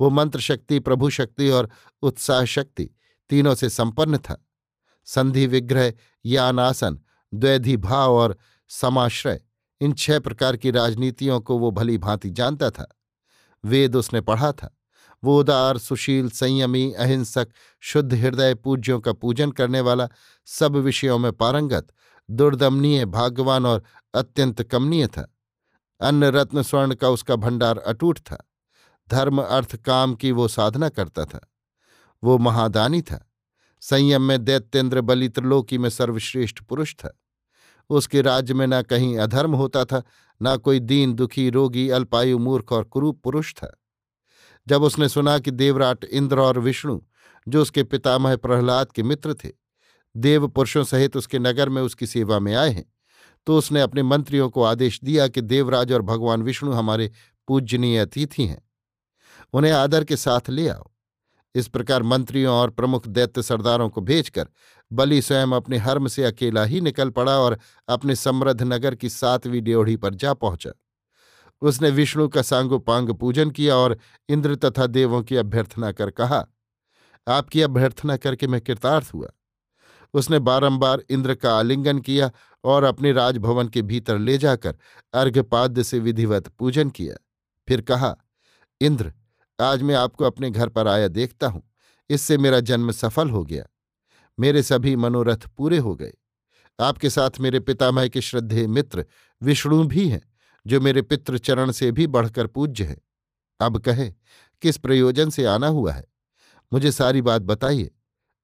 वो 0.00 0.10
मंत्र 0.10 0.40
शक्ति 0.40 0.78
प्रभु 0.78 1.10
शक्ति 1.10 1.50
और 1.50 1.70
उत्साह 2.02 2.44
शक्ति 2.44 2.90
तीनों 3.28 3.54
से 3.54 3.68
संपन्न 3.68 4.18
था। 4.18 4.46
संधि 5.04 5.46
विग्रह, 5.46 5.92
यानासन, 6.26 7.00
द्वैधि 7.34 7.76
भाव 7.76 8.12
और 8.12 8.36
समाश्रय, 8.68 9.40
इन 9.80 9.92
छह 9.92 10.18
प्रकार 10.18 10.56
की 10.56 10.70
राजनीतियों 10.70 11.40
को 11.40 11.58
वो 11.58 11.70
भली 11.70 11.98
भांति 11.98 12.30
जानता 12.30 12.70
था। 12.70 12.96
वेद 13.64 13.96
उसने 13.96 14.20
पढ़ा 14.20 14.52
था। 14.52 14.74
वो 15.24 15.40
उदार, 15.40 15.78
सुशील, 15.78 16.30
संयमी, 16.30 16.92
अहिंसक, 16.92 17.48
शुद्ध 17.80 18.14
हृदय 18.14 18.54
पूज्यों 18.54 19.00
का 19.00 19.12
पूजन 19.12 19.50
करने 19.50 19.80
वाला 19.80 20.08
सब 20.44 20.76
विषयों 20.76 21.18
में 21.18 21.32
पारंगत, 21.32 21.86
दुर्दमनीय, 22.30 23.04
भाग्यवान 23.04 23.66
और 23.66 23.82
अत्यंत 24.14 24.62
कमनीय 24.62 25.06
था। 25.06 25.34
अन्न 26.00 26.24
रत्न 26.24 26.62
स्वर्ण 26.62 26.94
का 26.94 27.08
उसका 27.08 27.36
भंडार 27.36 27.78
अटूट 27.78 28.18
था। 28.18 28.47
धर्म, 29.10 29.42
अर्थ, 29.42 29.76
काम 29.76 30.14
की 30.14 30.32
वो 30.32 30.48
साधना 30.48 30.88
करता 30.88 31.24
था। 31.24 31.52
वो 32.24 32.38
महादानी 32.38 33.02
था। 33.02 33.32
संयम 33.80 34.22
में 34.22 34.44
दैत्येंद्र 34.44 35.00
बलि 35.00 35.28
त्रिलोकी 35.28 35.78
में 35.78 35.90
सर्वश्रेष्ठ 35.90 36.62
पुरुष 36.62 36.94
था। 36.94 37.20
उसके 37.90 38.22
राज्य 38.22 38.54
में 38.54 38.66
न 38.66 38.82
कहीं 38.82 39.18
अधर्म 39.18 39.54
होता 39.54 39.84
था, 39.84 40.02
न 40.42 40.56
कोई 40.56 40.80
दीन, 40.80 41.12
दुखी, 41.12 41.50
रोगी, 41.50 41.90
अल्पायु, 41.90 42.38
मूर्ख 42.38 42.72
और 42.72 42.84
कुरूप 42.84 43.20
पुरुष 43.22 43.54
था। 43.54 43.80
जब 44.68 44.82
उसने 44.82 45.08
सुना 45.08 45.38
कि 45.38 45.50
देवराट 45.50 46.04
इंद्र 46.04 46.38
और 46.38 46.58
विष्णु, 46.58 47.00
जो 47.48 47.62
उसके 47.62 47.82
पितामह 47.82 48.36
प्रहलाद 48.36 48.92
के 48.92 49.02
मित्र 49.02 49.34
थे, 49.34 49.50
देव 50.16 50.48
पुरुषों 50.48 50.84
सहित 50.84 51.16
उसके 51.16 51.38
नगर 51.38 51.68
में 51.68 51.82
उसकी 51.82 52.06
सेवा 52.06 52.38
में 52.38 52.54
आए 52.54 52.70
हैं 52.70 52.84
तो 53.46 53.58
उसने 53.58 53.80
अपने 53.80 54.02
मंत्रियों 54.02 54.50
को 54.50 54.62
आदेश 54.62 55.00
दिया 55.04 55.28
कि 55.28 55.40
देवराज 55.40 55.92
और 55.92 56.02
भगवान 56.02 56.42
विष्णु 56.42 56.72
हमारे 56.72 57.10
पूजनीय 57.48 57.98
अतिथि 57.98 58.46
हैं। 58.46 58.67
उन्हें 59.54 59.72
आदर 59.72 60.04
के 60.04 60.16
साथ 60.16 60.50
ले 60.50 60.68
आओ। 60.68 60.90
इस 61.54 61.68
प्रकार 61.68 62.02
मंत्रियों 62.02 62.54
और 62.54 62.70
प्रमुख 62.70 63.06
दैत्य 63.08 63.42
सरदारों 63.42 63.88
को 63.88 64.00
भेजकर 64.00 64.48
बलि 64.90 65.20
स्वयं 65.22 65.52
अपने 65.52 65.78
हर्म 65.78 66.08
से 66.08 66.24
अकेला 66.24 66.64
ही 66.64 66.80
निकल 66.80 67.10
पड़ा 67.10 67.38
और 67.38 67.58
अपने 67.88 68.16
समृद्ध 68.16 68.62
नगर 68.62 68.94
की 68.94 69.08
सातवीं 69.08 69.60
ड्योढ़ी 69.60 69.96
पर 69.96 70.14
जा 70.14 70.34
पहुँचा। 70.34 70.70
उसने 71.62 71.90
विष्णु 71.90 72.28
का 72.28 72.42
सांगोपांग 72.42 73.10
पूजन 73.10 73.50
किया 73.50 73.76
और 73.76 73.96
इंद्र 74.28 74.56
तथा 74.56 74.86
देवों 74.86 75.22
की 75.22 75.36
अभ्यर्थना 75.36 75.92
कर 75.92 76.10
कहा, 76.10 76.44
आपकी 77.26 77.62
अभ्यर्थना 77.62 78.16
करके 78.16 78.46
मैं 78.46 78.60
कृतार्थ 78.60 79.10
हुआ। 79.14 79.28
उसने 80.14 80.38
बारंबार 80.38 81.02
इंद्र 81.10 81.34
का 81.34 81.58
आलिंगन 81.58 81.98
किया 81.98 82.30
और 82.64 82.84
अपने 82.84 83.12
राजभवन 83.12 83.68
के 83.68 83.82
भीतर 83.82 84.18
ले 84.18 84.36
जाकर 84.38 84.76
अर्घ्यपाद्य 85.14 85.84
से 85.84 85.98
विधिवत 85.98 86.48
पूजन 86.48 86.90
किया। 86.90 87.16
फिर 87.68 87.80
कहा, 87.80 88.16
इंद्र 88.80 89.12
आज 89.60 89.82
मैं 89.82 89.94
आपको 89.94 90.24
अपने 90.24 90.50
घर 90.50 90.68
पर 90.68 90.88
आया 90.88 91.08
देखता 91.08 91.46
हूँ। 91.46 91.74
इससे 92.10 92.38
मेरा 92.38 92.60
जन्म 92.60 92.90
सफल 92.90 93.30
हो 93.30 93.44
गया। 93.44 93.64
मेरे 94.40 94.62
सभी 94.62 94.96
मनोरथ 94.96 95.46
पूरे 95.56 95.78
हो 95.78 95.94
गए। 95.94 96.12
आपके 96.80 97.10
साथ 97.10 97.30
मेरे 97.40 97.60
पितामह 97.60 98.08
के 98.08 98.20
श्रद्धेय 98.20 98.66
मित्र 98.66 99.04
विष्णु 99.42 99.84
भी 99.84 100.08
हैं, 100.08 100.32
जो 100.66 100.80
मेरे 100.80 101.02
पितृचरण 101.02 101.70
से 101.70 101.92
भी 101.92 102.06
बढ़कर 102.06 102.46
पूज्य 102.46 102.84
है। 102.84 103.00
अब 103.60 103.78
कहे, 103.78 104.10
किस 104.62 104.76
प्रयोजन 104.76 105.30
से 105.30 105.44
आना 105.44 105.66
हुआ 105.66 105.92
है? 105.92 106.04
मुझे 106.72 106.92
सारी 106.92 107.22
बात 107.22 107.42
बताइए। 107.42 107.90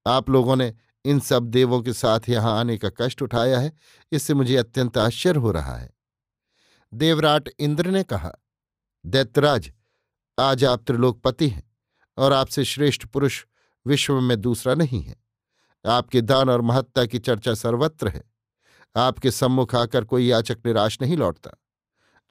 आप 0.07 0.31
लोगों 0.31 0.57
ने 0.57 0.75
इन 1.05 1.21
सब 1.21 1.43
देवों 1.43 1.83
के 1.83 1.93
साथ 1.93 2.21
यहाँ 2.29 2.61
आने 2.61 2.79
का 2.79 2.91
कष्ट 3.01 3.23
उठाया 3.23 3.59
है, 3.59 3.73
इससे 4.13 4.35
मुझे 4.35 4.57
अत्यंत 4.57 4.99
आश्चर्य 4.99 5.41
हो 5.41 5.51
रहा 5.51 5.77
है। 5.77 5.91
देवराट 6.95 7.49
इंद्र 7.59 7.91
ने 7.91 8.03
कहा, 8.03 8.33
दैत्यराज 9.07 9.73
आज 10.39 10.65
आप 10.65 10.85
त्रिलोकपति 10.87 11.49
हैं 11.49 11.71
और 12.19 12.33
आपसे 12.33 12.65
श्रेष्ठ 12.65 13.07
पुरुष 13.07 13.45
विश्व 13.87 14.21
में 14.21 14.41
दूसरा 14.41 14.75
नहीं 14.75 15.03
है। 15.03 15.17
आपके 15.87 16.21
दान 16.21 16.49
और 16.49 16.61
महत्ता 16.61 17.07
की 17.07 17.19
चर्चा 17.19 17.55
सर्वत्र 17.55 18.09
है। 18.09 18.25
आपके 18.97 19.31
सम्मुख 19.31 19.75
आकर 19.75 20.05
कोई 20.05 20.27
याचक 20.27 20.59
निराश 20.67 20.99
नहीं 21.03 21.17
लौटता। 21.17 21.51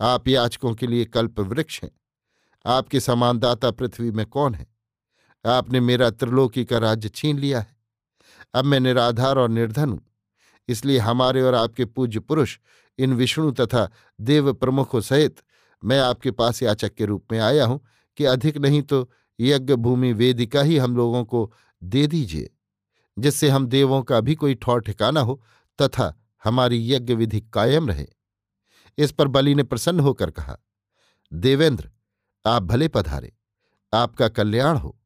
आप 0.02 0.28
याचकों 0.28 0.74
के 0.74 0.88
लिए 0.88 1.06
कल्प 1.06 1.40
वृक्ष 1.40 1.84
हैं। 1.84 1.92
आपके 2.66 3.00
समानदाता 3.00 3.72
पृथ्वी 3.72 4.12
में 4.12 4.26
कौन 4.26 4.56
है? 4.56 4.68
आपने 5.46 5.80
मेरा 5.80 6.10
त्रिलोकी 6.10 6.66
का 6.66 6.78
राज्य 6.78 7.10
छीन 7.10 7.40
लिया 7.40 7.60
है। 7.60 7.78
अब 8.54 8.66
मैं 8.66 8.80
निराधार 8.80 9.38
और 9.38 9.50
निर्धन 9.50 9.90
हूँ। 9.90 10.14
इसलिए 10.68 10.98
हमारे 10.98 11.42
और 11.42 11.56
आपके 11.56 11.86
पूज्य 11.86 12.20
पुरुष, 12.20 12.60
इन 13.00 13.14
विष्णु 13.14 13.52
तथा 13.52 13.90
देव 14.22 14.54
प्रमुखों 14.54 15.02
सहित 15.02 15.42
मैं 15.84 16.00
आपके 16.00 16.32
पास 16.32 16.64
याचक 16.64 16.94
के 16.94 17.06
रूप 17.06 17.26
में 17.32 17.40
आया 17.40 17.66
हूँ। 17.66 17.86
कि 18.18 18.26
अधिक 18.26 18.58
नहीं 18.58 18.82
तो 18.82 19.10
यज्ञ 19.40 19.76
भूमि 19.76 20.12
वेदिका 20.14 20.62
ही 20.62 20.78
हम 20.78 20.96
लोगों 20.98 21.24
को 21.26 21.52
दे 21.82 22.08
दीजिए, 22.08 22.50
जिससे 23.18 23.50
हम 23.50 23.68
देवों 23.68 24.02
का 24.02 24.20
भी 24.20 24.36
कोई 24.36 24.56
ठौर 24.56 24.82
ठिकाना 24.82 25.20
हो 25.20 25.42
तथा 25.80 26.14
हमारी 26.44 26.92
यज्ञ 26.92 27.14
विधि 27.14 27.42
कायम 27.54 27.88
रहे। 27.90 28.08
इस 28.98 29.12
पर 29.12 29.28
बलि 29.28 29.56
ने 29.56 29.64
प्रसन्न 29.64 30.00
होकर 30.00 30.32
कहा, 30.32 30.58
देवेंद्र, 31.32 31.90
आप 32.46 32.64
भले 32.64 32.88
पधारे, 32.88 33.32
आपका 33.94 34.28
कल्याण 34.28 34.78
हो। 34.78 34.98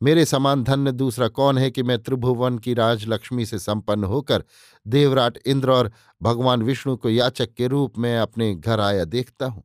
मेरे 0.00 0.24
समान 0.24 0.62
धन्य 0.64 0.92
दूसरा 0.92 1.28
कौन 1.28 1.58
है 1.58 1.70
कि 1.70 1.82
मैं 1.82 1.98
त्रिभुवन 1.98 2.58
की 2.58 2.74
राजलक्ष्मी 2.74 3.46
से 3.46 3.58
संपन्न 3.58 4.04
होकर 4.04 4.44
देवराट 4.86 5.38
इंद्र 5.46 5.70
और 5.70 5.90
भगवान 6.22 6.62
विष्णु 6.62 6.96
को 6.96 7.10
याचक 7.10 7.52
के 7.54 7.66
रूप 7.66 7.98
में 7.98 8.16
अपने 8.18 8.54
घर 8.54 8.80
आया 8.80 9.04
देखता 9.04 9.46
हूँ? 9.46 9.62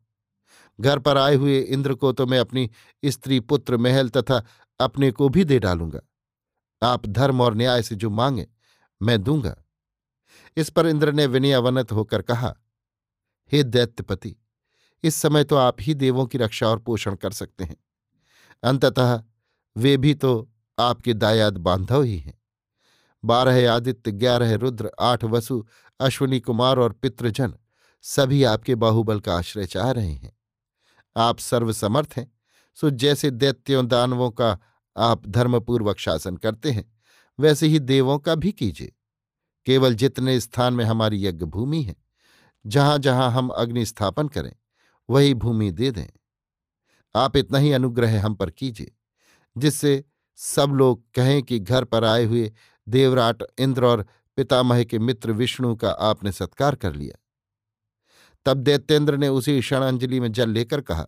घर 0.80 1.00
पर 1.00 1.18
आए 1.18 1.36
हुए 1.36 1.60
इंद्र 1.60 1.94
को 1.94 2.12
तो 2.12 2.26
मैं 2.26 2.40
अपनी 2.40 2.70
स्त्री 3.06 3.40
पुत्र 3.40 3.78
महल 3.78 4.10
तथा 4.10 4.44
अपने 4.80 5.12
को 5.12 5.30
भी 5.30 5.44
दे 5.44 5.60
डालूँगा। 5.60 6.00
आप 6.82 7.06
धर्म 7.06 7.42
और 7.42 7.56
न्याय 7.56 7.84
से 7.84 7.96
जो 7.96 8.10
मांगे, 8.10 8.48
मैं 9.02 9.22
दूँगा। 9.24 9.56
इस 10.58 10.70
पर 10.70 10.88
इंद्र 10.88 11.12
ने 11.12 11.26
विनयावनत 11.26 11.92
होकर 11.92 12.22
कहा, 12.22 12.54
हे 13.52 13.64
दैत्यपति, 13.64 14.36
इस 15.04 15.16
समय 15.16 15.44
तो 15.44 15.56
आप 15.56 15.78
ही 15.82 15.94
देवों 15.94 16.26
की 16.26 16.38
रक्षा 16.38 16.68
और 16.68 16.80
पोषण 16.80 17.16
कर 17.16 17.32
सकते 17.32 17.64
हैं। 17.64 17.78
अंततः 18.64 19.24
वे 19.76 19.98
भी 19.98 20.14
तो 20.14 20.52
आपके 20.80 21.14
दायाद 21.14 21.58
बांधव 21.58 22.04
ही 22.04 22.18
हैं। 22.18 22.42
बारह 23.24 23.72
आदित्य, 23.74 24.12
ग्यारह 24.12 24.54
रुद्र, 24.56 24.92
आठ 25.00 25.24
वसु, 25.24 25.66
अश्विनी 26.00 26.40
कुमार 26.40 26.80
और 26.80 26.94
पितृजन 26.94 27.54
सभी 28.02 28.44
आपके 28.44 28.76
बाहुबल 28.76 29.20
का 29.20 29.38
आश्रय 29.38 29.66
चाह 29.66 29.92
रहे 29.92 30.12
हैं। 30.12 30.35
आप 31.18 31.40
सर्वसमर्थ 31.40 32.14
हैं। 32.18 32.32
सो 32.78 32.90
जैसे 32.90 33.32
दैत्यों, 33.32 33.88
दानवों 33.88 34.30
का 34.32 34.58
आप 34.98 35.28
धर्मपूर्वक 35.28 35.98
शासन 35.98 36.38
करते 36.38 36.72
हैं, 36.72 36.92
वैसे 37.40 37.68
ही 37.68 37.80
देवों 37.80 38.20
का 38.20 38.36
भी 38.36 38.52
कीजिए। 38.52 38.94
केवल 39.66 39.96
जितने 39.96 40.40
स्थान 40.40 40.74
में 40.74 40.86
हमारी 40.86 41.26
यज्ञ 41.26 41.46
भूमि 41.46 41.82
है 41.82 41.96
जहाँ 42.66 42.98
जहाँ 42.98 43.32
हम 43.32 43.50
अग्नि 43.50 43.86
स्थापन 43.86 44.28
करें, 44.28 44.54
वही 45.10 45.34
भूमि 45.34 45.72
दे 45.72 45.92
दें। 45.92 46.08
आप 47.16 47.38
इतना 47.38 47.58
ही 47.58 47.72
अनुग्रह 47.72 48.26
हम 48.26 48.36
पर 48.36 48.50
कीजिए, 48.50 48.96
जिससे 49.58 50.04
सब 50.36 50.70
लोग 50.70 51.04
कहें 51.14 51.44
कि 51.44 51.60
घर 51.60 51.84
पर 51.84 52.04
आए 52.04 52.26
हुए 52.26 52.52
देवराट 52.90 53.44
इंद्र 53.60 53.86
और 53.86 54.06
पितामह 54.38 54.84
के 54.84 55.00
मित्र 55.00 55.32
विष्णु 55.32 55.76
का 55.76 55.90
आपने 55.90 56.32
सत्कार 56.32 56.76
कर 56.76 56.96
लिया। 56.96 57.25
तब 58.46 58.58
दैत्येंद्र 58.58 59.18
ने 59.18 59.28
उसी 59.28 59.60
क्षणांजलि 59.60 60.20
में 60.20 60.32
जल 60.32 60.50
लेकर 60.50 60.82
कहा 60.82 61.08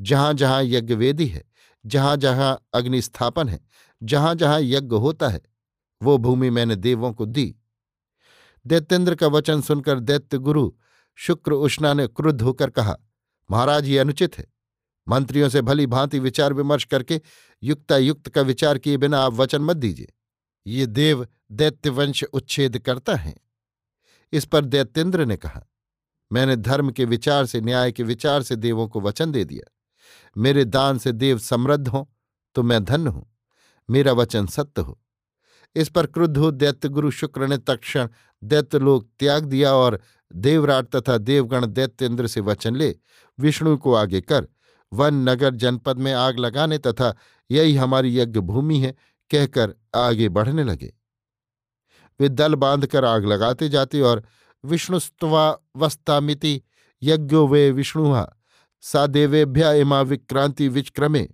जहाँ 0.00 0.34
जहाँ 0.34 0.62
यज्ञ 0.64 0.94
वेदी 0.94 1.26
है 1.26 1.44
जहाँ 1.86 2.16
जहाँ 2.16 2.66
अग्नि 2.74 3.02
स्थापन 3.02 3.48
है 3.48 3.60
जहाँ 4.02 4.34
जहाँ 4.34 4.60
यज्ञ 4.60 4.96
होता 4.96 5.28
है, 5.28 5.40
वो 6.02 6.18
भूमि 6.18 6.50
मैंने 6.50 6.76
देवों 6.76 7.12
को 7.12 7.26
दी। 7.26 7.54
दैत्येंद्र 8.66 9.14
का 9.14 9.26
वचन 9.26 9.60
सुनकर 9.60 10.00
दैत्य 10.00 10.38
गुरु 10.38 10.72
शुक्र 11.14 11.52
उष्णा 11.52 11.94
ने 11.94 12.06
क्रुद्ध 12.06 12.42
होकर 12.42 12.70
कहा, 12.70 12.96
महाराज, 13.50 13.88
ये 13.88 13.98
अनुचित 13.98 14.38
है। 14.38 14.46
मंत्रियों 15.08 15.48
से 15.48 15.62
भली 15.62 15.86
भांति 15.86 16.18
विचार 16.18 16.52
विमर्श 16.52 16.84
करके 16.84 17.20
युक्तायुक्त 17.62 18.28
का 18.28 18.40
विचार 18.40 18.78
किए 18.78 18.96
बिना 18.96 19.20
आप 19.20 19.32
वचन 19.32 19.62
मत 19.62 19.76
दीजिए। 19.76 20.12
ये 20.66 20.86
देव 20.86 21.26
दैत्यवंश 21.52 22.24
उच्छेद 22.24 22.78
करता 22.78 23.14
है। 23.14 23.34
इस 24.32 24.44
पर 24.44 24.64
दैत्येंद्र 24.64 25.24
ने 25.24 25.36
कहा 25.36 25.66
मैंने 26.32 26.56
धर्म 26.56 26.90
के 26.90 27.04
विचार 27.04 27.46
से, 27.46 27.60
न्याय 27.60 27.92
के 27.92 28.02
विचार 28.02 28.42
से 28.42 28.56
देवों 28.56 28.88
को 28.88 29.00
वचन 29.00 29.32
दे 29.32 29.44
दिया। 29.44 29.72
मेरे 30.36 30.64
दान 30.64 30.98
से 30.98 31.12
देव 31.12 31.38
समृद्ध 31.38 31.88
हों 31.88 32.04
तो 32.54 32.62
मैं 32.62 32.84
धन्य 32.84 33.10
हूँ। 33.10 33.26
मेरा 33.90 34.12
वचन 34.12 34.46
सत्य 34.46 34.82
हो। 34.82 35.00
इस 35.74 35.88
पर 35.88 36.06
क्रुद्ध 36.06 36.36
हो, 36.36 36.50
दैत्य 36.50 36.88
गुरु 36.88 37.10
शुक्र 37.10 37.46
ने 37.46 37.58
तक्षण 37.58 38.08
दैत्य 38.44 38.78
लोग 38.78 39.08
त्याग 39.18 39.44
दिया 39.44 39.74
और 39.74 40.00
देवराट 40.32 40.96
तथा 40.96 41.18
देवगण 41.18 41.66
दैत्येंद्र 41.66 42.26
से 42.26 42.40
वचन 42.40 42.76
ले, 42.76 42.94
विष्णु 43.38 43.76
को 43.76 43.94
आगे 43.94 44.20
कर, 44.20 44.48
वन 44.92 45.14
नगर 45.14 45.54
जनपद 45.54 45.98
में 45.98 46.12
आग 46.12 46.38
लगाने 46.38 46.78
तथा 46.78 47.14
यही 47.50 47.76
हमारी 47.76 48.18
यज्ञ 48.18 48.40
भूमि 48.40 48.78
है, 48.78 48.94
कहकर 49.30 49.74
आगे 49.94 50.28
बढ़ने 50.28 50.64
लगे। 50.64 50.92
वे 52.20 52.28
दल 52.28 52.54
बांधकर 52.54 53.04
आग 53.04 53.24
लगाते 53.24 53.68
जाते 53.68 54.00
और 54.00 54.22
विष्णुस्त्वावस्तामिति 54.64 56.62
यज्ञो 57.02 57.46
वे 57.46 57.70
विष्णुहा 57.70 58.36
सा 58.80 59.06
देवेभ्य 59.06 59.80
इमा 59.80 60.00
विक्रांति 60.00 60.68
विचक्रमे 60.68 61.28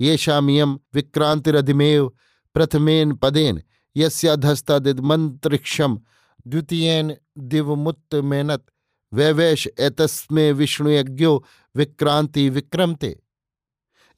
ये 0.00 0.16
शामियम 0.16 0.78
विक्रांतिरधिमेव 0.94 2.12
प्रथमेन 2.54 3.12
पदेन 3.12 3.62
यस्याधस्तादिमंत्रिक्षम 3.96 6.00
द्वितीयन 6.46 7.16
दिवमुत्त 7.38 8.14
मेनत 8.14 8.66
वैवैश 9.12 9.68
एतस्मे 9.80 10.52
विष्णुयज्ञो 10.52 11.44
विक्रांति 11.76 12.48
विक्रमते। 12.48 13.22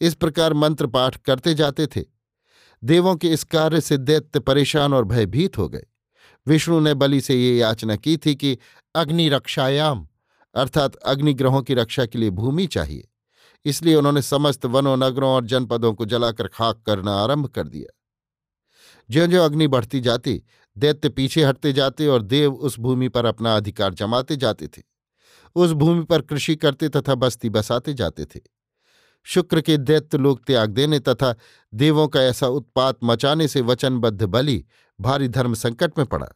इस 0.00 0.14
प्रकार 0.14 0.52
मंत्र 0.52 0.86
पाठ 0.86 1.16
करते 1.16 1.54
जाते 1.54 1.86
थे। 1.86 2.04
देवों 2.84 3.16
के 3.16 3.28
इस 3.28 3.44
कार्य 3.44 3.80
से 3.80 3.96
दैत्य 3.96 4.40
परेशान 4.40 4.94
और 4.94 5.04
भयभीत 5.04 5.58
हो 5.58 5.68
गए। 5.68 5.86
विष्णु 6.46 6.80
ने 6.80 6.94
बलि 6.94 7.20
से 7.20 7.34
ये 7.34 7.56
याचना 7.56 7.96
की 7.96 8.16
थी 8.16 8.34
कि 8.34 8.58
अग्नि 8.94 9.28
रक्षायाम, 9.28 10.08
अर्थात 10.54 10.96
अग्निग्रहों 10.96 11.62
की 11.62 11.74
रक्षा 11.74 12.06
के 12.06 12.18
लिए 12.18 12.30
भूमि 12.30 12.66
चाहिए। 12.66 13.08
इसलिए 13.64 13.94
उन्होंने 13.94 14.22
समस्त 14.22 14.66
वनों, 14.66 14.96
नगरों 14.96 15.30
और 15.30 15.44
जनपदों 15.44 15.94
को 15.94 16.04
जलाकर 16.04 16.48
खाक 16.48 16.82
करना 16.86 17.12
आरंभ 17.12 17.46
कर 17.46 17.68
दिया। 17.68 17.98
ज्यो 19.10 19.26
ज्यो 19.26 19.42
अग्नि 19.42 19.66
बढ़ती 19.66 20.00
जाती, 20.00 20.42
दैत्य 20.78 21.08
पीछे 21.08 21.44
हटते 21.44 21.72
जाते 21.72 22.06
और 22.06 22.22
देव 22.22 22.54
उस 22.54 22.78
भूमि 22.78 23.08
पर 23.08 23.24
अपना 23.24 23.56
अधिकार 23.56 23.94
जमाते 23.94 24.36
जाते 24.36 24.68
थे। 24.68 24.82
उस 25.54 25.72
भूमि 25.72 26.04
पर 26.04 26.20
कृषि 26.20 26.56
करते 26.56 26.88
तथा 26.88 27.14
बस्ती 27.14 27.50
बसाते 27.50 27.94
जाते 27.94 28.24
थे। 28.24 28.40
शुक्र 29.22 29.60
के 29.60 29.76
दैत्य 29.76 30.18
लोग 30.18 30.44
त्याग 30.44 30.70
देने 30.70 30.98
तथा 30.98 31.34
देवों 31.74 32.08
का 32.08 32.22
ऐसा 32.22 32.46
उत्पात 32.46 32.98
मचाने 33.04 33.48
से 33.48 33.60
वचनबद्ध 33.60 34.22
बलि 34.22 34.64
भारी 35.00 35.28
धर्म 35.28 35.54
संकट 35.54 35.98
में 35.98 36.06
पड़ा। 36.06 36.26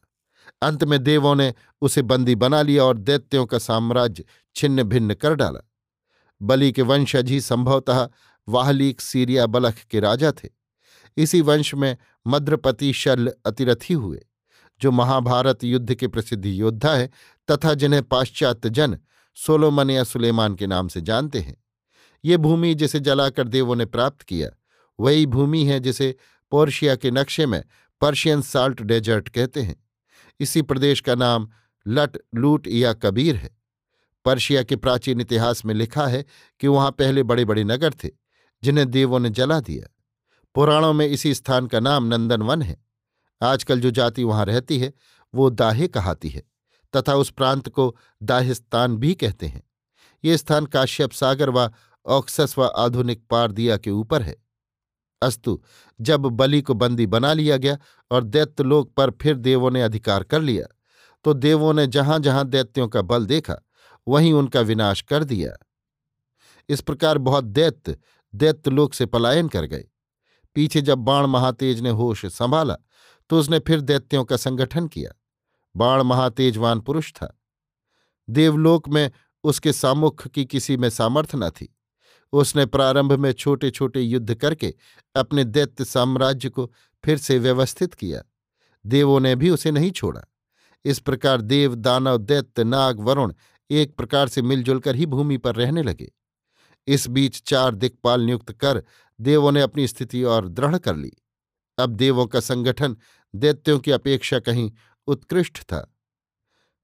अंत 0.61 0.83
में 0.83 1.03
देवों 1.03 1.35
ने 1.35 1.53
उसे 1.81 2.01
बंदी 2.01 2.35
बना 2.35 2.61
लिया 2.61 2.83
और 2.83 2.97
दैत्यों 2.97 3.45
का 3.45 3.57
साम्राज्य 3.57 4.23
छिन्न 4.55 4.83
भिन्न 4.83 5.13
कर 5.13 5.35
डाला। 5.35 5.67
बलि 6.41 6.71
के 6.71 6.81
वंशज 6.81 7.29
ही 7.29 7.41
संभवतः 7.41 8.09
वाहलीक 8.47 9.01
सीरिया 9.01 9.45
बलख 9.45 9.83
के 9.83 9.99
राजा 9.99 10.31
थे। 10.31 10.49
इसी 11.17 11.41
वंश 11.41 11.73
में 11.75 11.97
मद्रपति 12.27 12.93
शल्य 12.93 13.33
अतिरथी 13.45 13.93
हुए, 13.93 14.25
जो 14.81 14.91
महाभारत 14.91 15.63
युद्ध 15.63 15.93
के 15.93 16.07
प्रसिद्ध 16.07 16.45
योद्धा 16.45 16.93
है 16.93 17.09
तथा 17.51 17.73
जिन्हें 17.73 18.03
पाश्चात्य 18.03 18.69
जन 18.69 18.97
सोलोमन 19.37 19.89
या 19.89 20.03
सुलेमान 20.03 20.55
के 20.55 20.67
नाम 20.67 20.87
से 20.87 21.01
जानते 21.01 21.39
हैं। 21.39 21.55
ये 22.25 22.37
भूमि 22.37 22.73
जिसे 22.75 22.99
जलाकर 22.99 23.47
देवों 23.47 23.75
ने 23.75 23.85
प्राप्त 23.85 24.21
किया, 24.21 24.49
वही 24.99 25.25
भूमि 25.25 25.63
है 25.65 25.79
जिसे 25.79 26.15
पोर्शिया 26.51 26.95
के 26.95 27.11
नक्शे 27.11 27.45
में 27.45 27.63
पर्शियन 28.01 28.41
साल्ट 28.41 28.81
डेजर्ट 28.81 29.29
कहते 29.29 29.61
हैं। 29.61 29.85
इसी 30.39 30.61
प्रदेश 30.61 31.01
का 31.01 31.15
नाम 31.15 31.49
लट, 31.87 32.17
लूट 32.35 32.67
या 32.67 32.93
कबीर 32.93 33.35
है। 33.35 33.57
पर्शिया 34.25 34.63
के 34.63 34.75
प्राचीन 34.75 35.21
इतिहास 35.21 35.65
में 35.65 35.73
लिखा 35.73 36.07
है 36.07 36.25
कि 36.59 36.67
वहाँ 36.67 36.91
पहले 36.91 37.23
बड़े 37.23 37.45
बड़े 37.45 37.63
नगर 37.63 37.93
थे, 37.93 38.09
जिन्हें 38.63 38.91
देवों 38.91 39.19
ने 39.19 39.29
जला 39.29 39.59
दिया। 39.59 39.95
पुराणों 40.55 40.93
में 40.93 41.07
इसी 41.07 41.33
स्थान 41.33 41.67
का 41.67 41.79
नाम 41.79 42.03
नंदनवन 42.03 42.61
है। 42.61 42.85
आजकल 43.41 43.81
जो 43.81 43.91
जाति 43.91 44.23
वहाँ 44.23 44.45
रहती 44.45 44.79
है, 44.79 44.93
वो 45.35 45.49
दाहे 45.49 45.87
कहाती 45.87 46.29
है, 46.29 46.43
तथा 46.95 47.15
उस 47.15 47.29
प्रांत 47.29 47.69
को 47.69 47.97
दाहिस्तान 48.23 48.97
भी 48.97 49.15
कहते 49.15 49.45
हैं। 49.45 49.63
ये 50.25 50.37
स्थान 50.37 50.65
काश्यप 50.65 51.11
सागर 51.11 51.49
व 51.49 51.71
ऑक्सस 52.05 52.55
व 52.57 52.63
आधुनिक 52.63 53.27
पारदिया 53.29 53.77
के 53.77 53.91
ऊपर 53.91 54.21
है। 54.21 54.40
अस्तु। 55.21 55.59
जब 55.99 56.21
बलि 56.21 56.61
को 56.61 56.73
बंदी 56.73 57.05
बना 57.07 57.33
लिया 57.33 57.57
गया 57.57 57.77
और 58.11 58.23
दैत्यलोक 58.23 58.93
पर 58.93 59.11
फिर 59.11 59.35
देवों 59.37 59.71
ने 59.71 59.81
अधिकार 59.81 60.23
कर 60.23 60.41
लिया 60.41 60.67
तो 61.25 61.33
देवों 61.33 61.73
ने 61.73 61.85
जहाँ 61.87 62.19
जहाँ 62.19 62.45
दैत्यों 62.45 62.87
का 62.87 63.01
बल 63.01 63.25
देखा, 63.25 63.55
वहीं 64.07 64.33
उनका 64.33 64.61
विनाश 64.61 65.01
कर 65.01 65.23
दिया। 65.23 65.53
इस 66.69 66.81
प्रकार 66.81 67.17
बहुत 67.19 67.43
दैत्य 67.45 67.97
दैत्यलोक 68.33 68.93
से 68.93 69.05
पलायन 69.05 69.47
कर 69.47 69.65
गए। 69.65 69.85
पीछे 70.55 70.81
जब 70.81 70.97
बाण 70.99 71.25
महातेज 71.25 71.81
ने 71.81 71.89
होश 71.89 72.25
संभाला 72.27 72.75
तो 73.29 73.39
उसने 73.39 73.59
फिर 73.59 73.81
दैत्यों 73.81 74.23
का 74.23 74.37
संगठन 74.37 74.87
किया। 74.87 75.11
बाण 75.75 76.01
महातेजवान 76.03 76.79
पुरुष 76.79 77.11
था। 77.13 77.37
देवलोक 78.27 78.89
में 78.89 79.11
उसके 79.43 79.73
सामुख 79.73 80.27
की 80.27 80.45
किसी 80.45 80.77
में 80.77 80.89
सामर्थ्य 80.89 81.37
न 81.37 81.49
थी। 81.49 81.73
उसने 82.33 82.65
प्रारंभ 82.65 83.13
में 83.13 83.31
छोटे 83.31 83.71
छोटे 83.71 84.01
युद्ध 84.01 84.35
करके 84.35 84.73
अपने 85.15 85.43
दैत्य 85.43 85.85
साम्राज्य 85.85 86.49
को 86.49 86.73
फिर 87.05 87.17
से 87.17 87.39
व्यवस्थित 87.39 87.93
किया। 87.93 88.23
देवों 88.85 89.19
ने 89.19 89.35
भी 89.35 89.49
उसे 89.49 89.71
नहीं 89.71 89.91
छोड़ा। 89.91 90.21
इस 90.85 90.99
प्रकार 90.99 91.41
देव, 91.41 91.75
दानव, 91.75 92.17
दैत्य, 92.17 92.63
नाग, 92.63 92.99
वरुण 92.99 93.33
एक 93.71 93.95
प्रकार 93.95 94.27
से 94.27 94.41
मिलजुल 94.41 94.79
कर 94.79 94.95
ही 94.95 95.05
भूमि 95.05 95.37
पर 95.37 95.55
रहने 95.55 95.83
लगे। 95.83 96.11
इस 96.87 97.07
बीच 97.07 97.43
चार 97.43 97.75
दिक्पाल 97.75 98.21
नियुक्त 98.21 98.51
कर 98.51 98.83
देवों 99.21 99.51
ने 99.51 99.61
अपनी 99.61 99.87
स्थिति 99.87 100.23
और 100.23 100.47
दृढ़ 100.47 100.77
कर 100.77 100.95
ली। 100.95 101.11
अब 101.77 101.89
देवों 101.89 102.25
का 102.25 102.39
संगठन 102.39 102.97
दैत्यों 103.35 103.79
की 103.79 103.91
अपेक्षा 103.91 104.39
कहीं 104.39 104.71
उत्कृष्ट 105.07 105.59
था। 105.59 105.95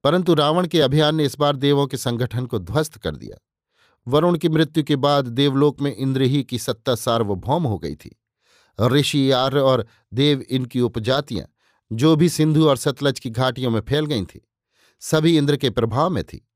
परंतु 0.04 0.34
रावण 0.34 0.68
के 0.68 0.82
अभियान 0.82 1.16
ने 1.16 1.26
इस 1.26 1.38
बार 1.40 1.56
देवों 1.56 1.88
के 1.88 1.98
संगठन 1.98 2.46
को 2.46 2.60
ध्वस्त 2.60 2.98
कर 2.98 3.16
दिया। 3.16 3.47
वरुण 4.08 4.38
की 4.38 4.50
मृत्यु 4.50 4.84
के 4.84 4.96
बाद 4.96 5.28
देवलोक 5.28 5.82
में 5.82 5.96
इंद्र 5.96 6.22
ही 6.22 6.44
की 6.44 6.58
सत्ता 6.58 6.96
सार्वभौम 6.96 7.64
हो 7.64 7.78
गई 7.78 7.96
थी। 7.96 8.20
ऋषि 8.82 9.32
आर्य 9.32 9.60
और 9.60 9.88
देव 10.14 10.42
इनकी 10.42 10.82
उपजातियाँ, 10.82 11.48
जो 11.94 12.16
भी 12.16 12.30
सिंधु 12.30 12.70
और 12.70 12.78
सतलज 12.78 13.20
की 13.20 13.30
घाटियों 13.30 13.72
में 13.72 13.82
फैल 13.82 14.06
गई 14.06 14.26
थी, 14.26 14.48
सभी 15.00 15.38
इंद्र 15.38 15.58
के 15.58 15.70
प्रभाव 15.70 16.10
में 16.10 16.24
थी। 16.24 16.48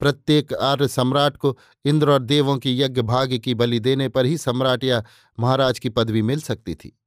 प्रत्येक 0.00 0.54
आर्य 0.54 0.88
सम्राट 0.88 1.36
को 1.36 1.58
इंद्र 1.84 2.10
और 2.10 2.22
देवों 2.22 2.58
की 2.58 2.80
यज्ञ 2.82 3.02
भाग्य 3.02 3.38
की 3.38 3.54
बलि 3.54 3.80
देने 3.80 4.08
पर 4.08 4.26
ही 4.26 4.38
सम्राट 4.38 4.84
या 4.84 5.04
महाराज 5.40 5.78
की 5.78 5.88
पदवी 5.88 6.22
मिल 6.22 6.40
सकती 6.40 6.74
थी। 6.74 7.00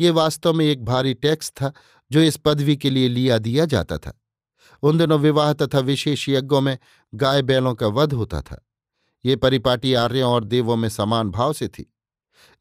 ये 0.00 0.10
वास्तव 0.10 0.52
में 0.52 0.66
एक 0.66 0.84
भारी 0.84 1.14
टैक्स 1.14 1.50
था, 1.50 1.72
जो 2.12 2.20
इस 2.20 2.36
पदवी 2.36 2.76
के 2.76 2.90
लिए 2.90 3.08
लिया 3.08 3.38
दिया 3.38 3.64
जाता 3.64 3.98
था। 3.98 4.22
उन 4.82 4.98
दिनों 4.98 5.18
विवाह 5.18 5.52
तथा 5.52 5.78
विशेष 5.78 6.28
यज्ञों 6.28 6.60
में 6.60 6.78
गाय 7.14 7.42
बैलों 7.42 7.74
का 7.74 7.86
वध 7.86 8.12
होता 8.12 8.40
था। 8.40 8.66
ये 9.24 9.36
परिपाटी 9.36 9.94
आर्यों 9.94 10.32
और 10.32 10.44
देवों 10.44 10.76
में 10.76 10.88
समान 10.88 11.30
भाव 11.30 11.52
से 11.52 11.68
थी। 11.68 11.94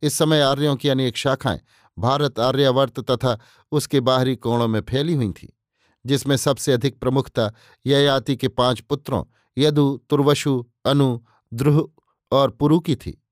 इस 0.01 0.13
समय 0.13 0.41
आर्यों 0.41 0.75
की 0.75 0.89
अनेक 0.89 1.17
शाखाएँ, 1.17 1.59
भारत 1.99 2.39
आर्यावर्त 2.39 2.99
तथा 2.99 3.39
उसके 3.71 3.99
बाहरी 3.99 4.35
कोणों 4.35 4.67
में 4.67 4.81
फैली 4.81 5.13
हुई 5.13 5.31
थीं, 5.31 5.49
जिसमें 6.05 6.37
सबसे 6.37 6.73
अधिक 6.73 6.99
प्रमुखता 6.99 7.51
ययाति 7.85 8.35
के 8.35 8.47
पाँच 8.47 8.79
पुत्रों, 8.79 9.25
यदु, 9.57 10.01
तुर्वशु, 10.09 10.65
अनु, 10.85 11.19
द्रुह 11.53 11.89
और 12.31 12.51
पुरु 12.51 12.79
की 12.79 12.95
थी। 12.95 13.23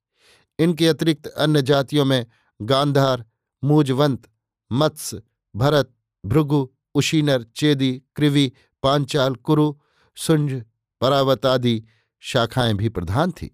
इनके 0.59 0.87
अतिरिक्त 0.87 1.27
अन्य 1.27 1.61
जातियों 1.61 2.05
में 2.05 2.25
गांधार, 2.61 3.25
मूजवंत, 3.63 4.29
मत्स्य, 4.71 5.21
भरत, 5.55 5.93
भृगु, 6.25 6.69
उशीनर, 6.95 7.43
चेदी, 7.43 8.01
कृवि, 8.15 8.51
पांचाल, 8.83 9.35
कुरु, 9.35 9.75
सुंज 10.15 10.63
परावत 11.01 11.45
आदि 11.45 11.83
शाखाएँ 12.19 12.73
भी 12.73 12.89
प्रधान 12.89 13.31
थीं। 13.31 13.49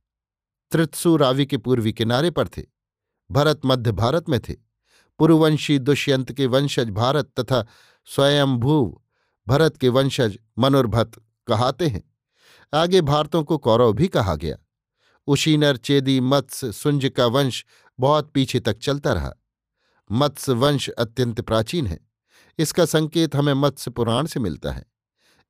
त्रित्सु 0.72 1.18
रावि 1.18 1.46
के 1.46 1.58
पूर्वी 1.58 1.94
किनारे 1.94 2.32
पर 2.32 2.48
थे। 2.48 2.64
भरत 3.32 3.62
मध्य 3.66 3.92
भारत 3.92 4.30
में 4.30 4.40
थे। 4.40 4.54
पुरुवंशी 5.20 5.80
दुष्यंत 5.80 6.34
के 6.34 6.46
वंशज 6.46 6.90
भारत 6.90 7.32
तथा 7.40 7.66
स्वयंभूव 8.06 9.02
भरत 9.48 9.78
के 9.78 9.90
वंशज 9.90 10.40
मनुर्भत 10.60 11.12
कहाते 11.48 11.88
हैं। 11.88 12.04
आगे 12.74 13.02
भारतों 13.02 13.44
को 13.44 13.58
कौरव 13.58 13.94
भी 13.94 14.08
कहा 14.08 14.36
गया। 14.36 14.56
उशीनर, 15.28 15.78
चेदी 15.78 16.20
मत्स्य 16.20 16.72
सुंज 16.72 17.12
का 17.18 17.26
वंश 17.26 17.66
बहुत 18.00 18.32
पीछे 18.32 18.60
तक 18.60 18.78
चलता 18.78 19.14
रहा। 19.14 19.32
मत्स्य 20.12 20.54
वंश 20.54 20.90
अत्यंत 20.90 21.42
प्राचीन 21.42 21.88
है। 21.88 22.00
इसका 22.58 22.86
संकेत 22.86 23.36
हमें 23.36 23.54
मत्स्य 23.54 23.92
पुराण 23.92 24.26
से 24.26 24.40
मिलता 24.40 24.72
है। 24.72 24.93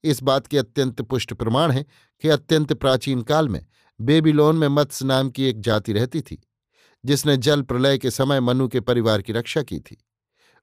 इस 0.03 0.23
बात 0.23 0.47
के 0.47 0.57
अत्यंत 0.57 1.01
पुष्ट 1.01 1.33
प्रमाण 1.33 1.71
है 1.71 1.85
कि 2.21 2.29
अत्यंत 2.29 2.73
प्राचीन 2.73 3.21
काल 3.21 3.49
में 3.49 3.65
बेबीलोन 4.01 4.55
में 4.55 4.67
मत्स्य 4.67 5.05
नाम 5.05 5.29
की 5.29 5.43
एक 5.43 5.61
जाति 5.61 5.93
रहती 5.93 6.21
थी, 6.21 6.43
जिसने 7.05 7.37
जल 7.37 7.61
प्रलय 7.61 7.97
के 7.97 8.11
समय 8.11 8.39
मनु 8.39 8.67
के 8.67 8.79
परिवार 8.79 9.21
की 9.21 9.33
रक्षा 9.33 9.61
की 9.61 9.79
थी। 9.79 10.05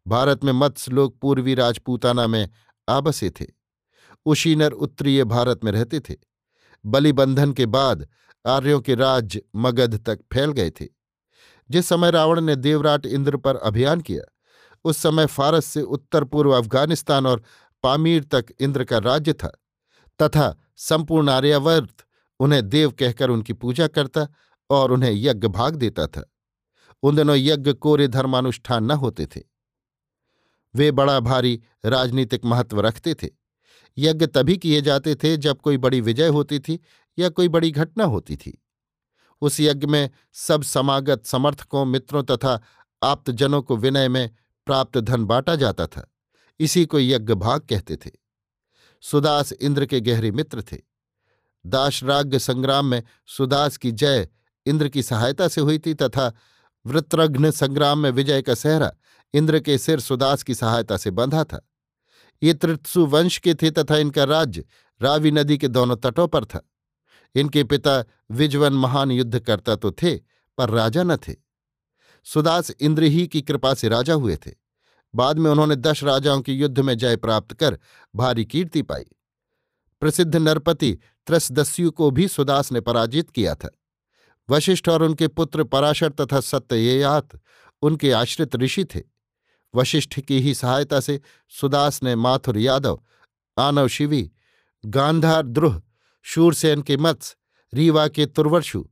भारत 0.06 0.44
में 0.44 0.52
मत्स्य 0.52 0.92
लोग 0.92 1.20
पूर्वी 1.20 1.54
राजपूताना 1.54 2.26
में 2.26 2.48
आबसे 2.88 3.30
थे। 3.30 3.46
उशीनर 4.26 4.70
उत्तरीय 4.70 5.24
भारत 5.24 5.64
में 5.64 5.72
रहते 5.72 6.00
थे। 6.00 6.14
बलिबंधन 6.86 7.52
के 7.52 7.66
बाद 7.66 8.08
आर्यों 8.46 8.80
के 8.80 8.94
राज्य 8.94 9.42
मगध 9.56 10.04
तक 10.06 10.20
फैल 10.32 10.52
गए 10.52 10.70
थे। 10.70 10.86
जिस 11.70 11.86
समय 11.86 12.10
रावण 12.10 12.40
ने 12.40 12.56
देवराट 12.56 13.06
इंद्र 13.06 13.36
पर 13.36 13.56
अभियान 13.56 14.00
किया, 14.00 14.22
उस 14.84 14.96
समय 14.96 15.26
फारस 15.26 15.64
से 15.64 15.82
उत्तर 15.82 16.24
पूर्व 16.24 16.50
अफ़गानिस्तान 16.50 17.26
और 17.26 17.42
पामीर 17.82 18.24
तक 18.24 18.46
इंद्र 18.60 18.84
का 18.84 18.98
राज्य 18.98 19.32
था, 19.32 19.48
तथा 20.22 20.58
संपूर्ण 20.76 21.30
आर्यावर्त 21.30 22.06
उन्हें 22.40 22.68
देव 22.68 22.90
कहकर 22.90 23.30
उनकी 23.30 23.52
पूजा 23.52 23.86
करता 23.86 24.28
और 24.70 24.92
उन्हें 24.92 25.12
यज्ञ 25.12 25.48
भाग 25.48 25.76
देता 25.76 26.06
था। 26.06 26.32
उन 27.02 27.16
दिनों 27.16 27.36
यज्ञ 27.36 27.72
कोरे 27.72 28.08
धर्मानुष्ठान 28.08 28.84
न 28.84 28.90
होते 28.90 29.26
थे। 29.26 29.40
वे 30.74 30.90
बड़ा 30.90 31.20
भारी 31.20 31.62
राजनीतिक 31.84 32.44
महत्व 32.44 32.80
रखते 32.80 33.14
थे। 33.14 33.28
यज्ञ 33.98 34.26
तभी 34.26 34.56
किए 34.56 34.80
जाते 34.80 35.14
थे 35.14 35.36
जब 35.36 35.60
कोई 35.60 35.76
बड़ी 35.76 36.00
विजय 36.00 36.28
होती 36.28 36.58
थी 36.58 36.80
या 37.18 37.28
कोई 37.28 37.48
बड़ी 37.48 37.70
घटना 37.70 38.04
होती 38.04 38.36
थी। 38.36 38.62
उस 39.40 39.60
यज्ञ 39.60 39.86
में 39.86 40.10
सब 40.32 40.62
समागत 40.62 41.26
समर्थकों, 41.26 41.84
मित्रों 41.84 42.22
तथा 42.22 42.60
आप्तजनों 43.02 43.62
को 43.62 43.76
विनय 43.76 44.08
में 44.08 44.30
प्राप्त 44.66 44.98
धन 44.98 45.24
बांटा 45.24 45.56
जाता 45.56 45.86
था। 45.86 46.14
इसी 46.60 46.86
को 46.86 47.00
यज्ञ 47.00 47.34
भाग 47.34 47.60
कहते 47.60 47.96
थे। 47.96 48.10
सुदास 49.00 49.52
इंद्र 49.52 49.86
के 49.86 50.00
गहरे 50.00 50.30
मित्र 50.30 50.62
थे। 50.62 50.78
दाशराग्य 51.66 52.38
संग्राम 52.38 52.86
में 52.86 53.02
सुदास 53.26 53.76
की 53.76 53.92
जय 53.92 54.28
इंद्र 54.66 54.88
की 54.88 55.02
सहायता 55.02 55.48
से 55.48 55.60
हुई 55.60 55.78
थी 55.78 55.94
तथा 55.94 56.32
वृत्रघ्न 56.86 57.50
संग्राम 57.50 57.98
में 57.98 58.10
विजय 58.10 58.42
का 58.42 58.54
सहरा 58.54 58.92
इंद्र 59.34 59.60
के 59.60 59.78
सिर 59.78 60.00
सुदास 60.00 60.42
की 60.42 60.54
सहायता 60.54 60.96
से 60.96 61.10
बंधा 61.10 61.44
था। 61.44 61.68
ये 62.42 62.54
तृत्सु 62.54 63.06
वंश 63.06 63.38
के 63.38 63.54
थे 63.54 63.70
तथा 63.70 63.96
इनका 63.96 64.24
राज्य 64.24 64.64
रावी 65.02 65.30
नदी 65.30 65.58
के 65.58 65.68
दोनों 65.68 65.96
तटों 65.96 66.28
पर 66.28 66.44
था। 66.44 66.70
इनके 67.34 67.64
पिता 67.64 68.04
विजवन 68.30 68.72
महान 68.72 69.10
युद्ध 69.10 69.40
करता 69.40 69.76
तो 69.76 69.92
थे, 69.92 70.16
पर 70.58 70.70
राजा 70.70 71.02
न 71.02 71.16
थे। 71.16 71.34
सुदास 72.24 72.70
इंद्र 72.70 73.02
ही 73.02 73.26
की 73.26 73.42
कृपा 73.42 73.74
से 73.74 73.88
राजा 73.88 74.14
हुए 74.14 74.36
थे। 74.36 74.59
बाद 75.14 75.38
में 75.38 75.50
उन्होंने 75.50 75.76
दश 75.76 76.04
राजाओं 76.04 76.40
के 76.40 76.52
युद्ध 76.52 76.80
में 76.80 76.98
जय 76.98 77.16
प्राप्त 77.16 77.52
कर 77.52 77.78
भारी 78.16 78.44
कीर्ति 78.44 78.82
पाई। 78.82 79.04
प्रसिद्ध 80.00 80.36
नरपति 80.36 80.98
त्रसदस्यु 81.26 81.90
को 81.90 82.10
भी 82.10 82.28
सुदास 82.28 82.72
ने 82.72 82.80
पराजित 82.80 83.30
किया 83.30 83.54
था। 83.54 83.70
वशिष्ठ 84.50 84.88
और 84.88 85.02
उनके 85.02 85.28
पुत्र 85.28 85.64
पराशर 85.64 86.08
तथा 86.08 86.40
सत्ययात 86.40 87.28
उनके 87.82 88.12
आश्रित 88.12 88.56
ऋषि 88.56 88.84
थे। 88.84 89.02
वशिष्ठ 89.74 90.20
की 90.20 90.40
ही 90.40 90.54
सहायता 90.54 91.00
से 91.00 91.20
सुदास 91.48 92.02
ने 92.02 92.16
माथुर 92.16 92.58
यादव 92.58 93.00
आनव 93.58 93.88
शिवी, 93.88 94.30
गांधार 94.86 95.46
द्रुह, 95.46 95.82
शूरसेन 96.22 96.82
के 96.82 96.96
मत्स्य 96.96 97.36
रीवा 97.74 98.08
के 98.08 98.26
तुर्वर्षु 98.26 98.88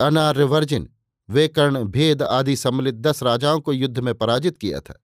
अनार्यवर्जिन 0.00 0.88
वेकर्ण 1.30 1.84
भेद 1.84 2.22
आदि 2.22 2.56
सम्मिलित 2.56 2.94
दस 2.94 3.22
राजाओं 3.22 3.60
को 3.60 3.72
युद्ध 3.72 3.98
में 3.98 4.14
पराजित 4.14 4.58
किया 4.58 4.80
था। 4.80 5.02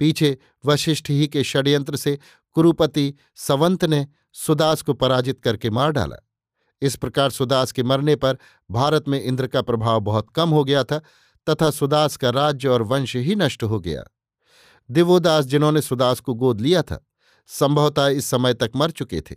पीछे 0.00 0.38
वशिष्ठ 0.66 1.10
ही 1.10 1.28
के 1.28 1.44
षड्यंत्र 1.44 1.96
से 1.96 2.18
कुरुपति 2.52 3.14
सवंत 3.36 3.84
ने 3.84 4.06
सुदास 4.32 4.82
को 4.82 4.94
पराजित 4.94 5.40
करके 5.40 5.70
मार 5.70 5.92
डाला। 5.92 6.26
इस 6.82 6.96
प्रकार 6.96 7.30
सुदास 7.30 7.72
के 7.72 7.82
मरने 7.82 8.16
पर 8.16 8.38
भारत 8.70 9.08
में 9.08 9.22
इंद्र 9.22 9.46
का 9.46 9.62
प्रभाव 9.62 10.00
बहुत 10.00 10.30
कम 10.30 10.48
हो 10.48 10.64
गया 10.64 10.84
था, 10.84 10.98
तथा 11.48 11.70
सुदास 11.70 12.16
का 12.16 12.30
राज्य 12.30 12.68
और 12.68 12.82
वंश 12.82 13.16
ही 13.16 13.34
नष्ट 13.34 13.62
हो 13.62 13.80
गया। 13.80 14.04
दिवोदास 14.90 15.44
जिन्होंने 15.44 15.80
सुदास 15.80 16.20
को 16.20 16.34
गोद 16.34 16.60
लिया 16.60 16.82
था, 16.82 17.06
संभवतः 17.46 18.06
इस 18.06 18.26
समय 18.26 18.54
तक 18.54 18.70
मर 18.76 18.90
चुके 18.90 19.20
थे। 19.20 19.36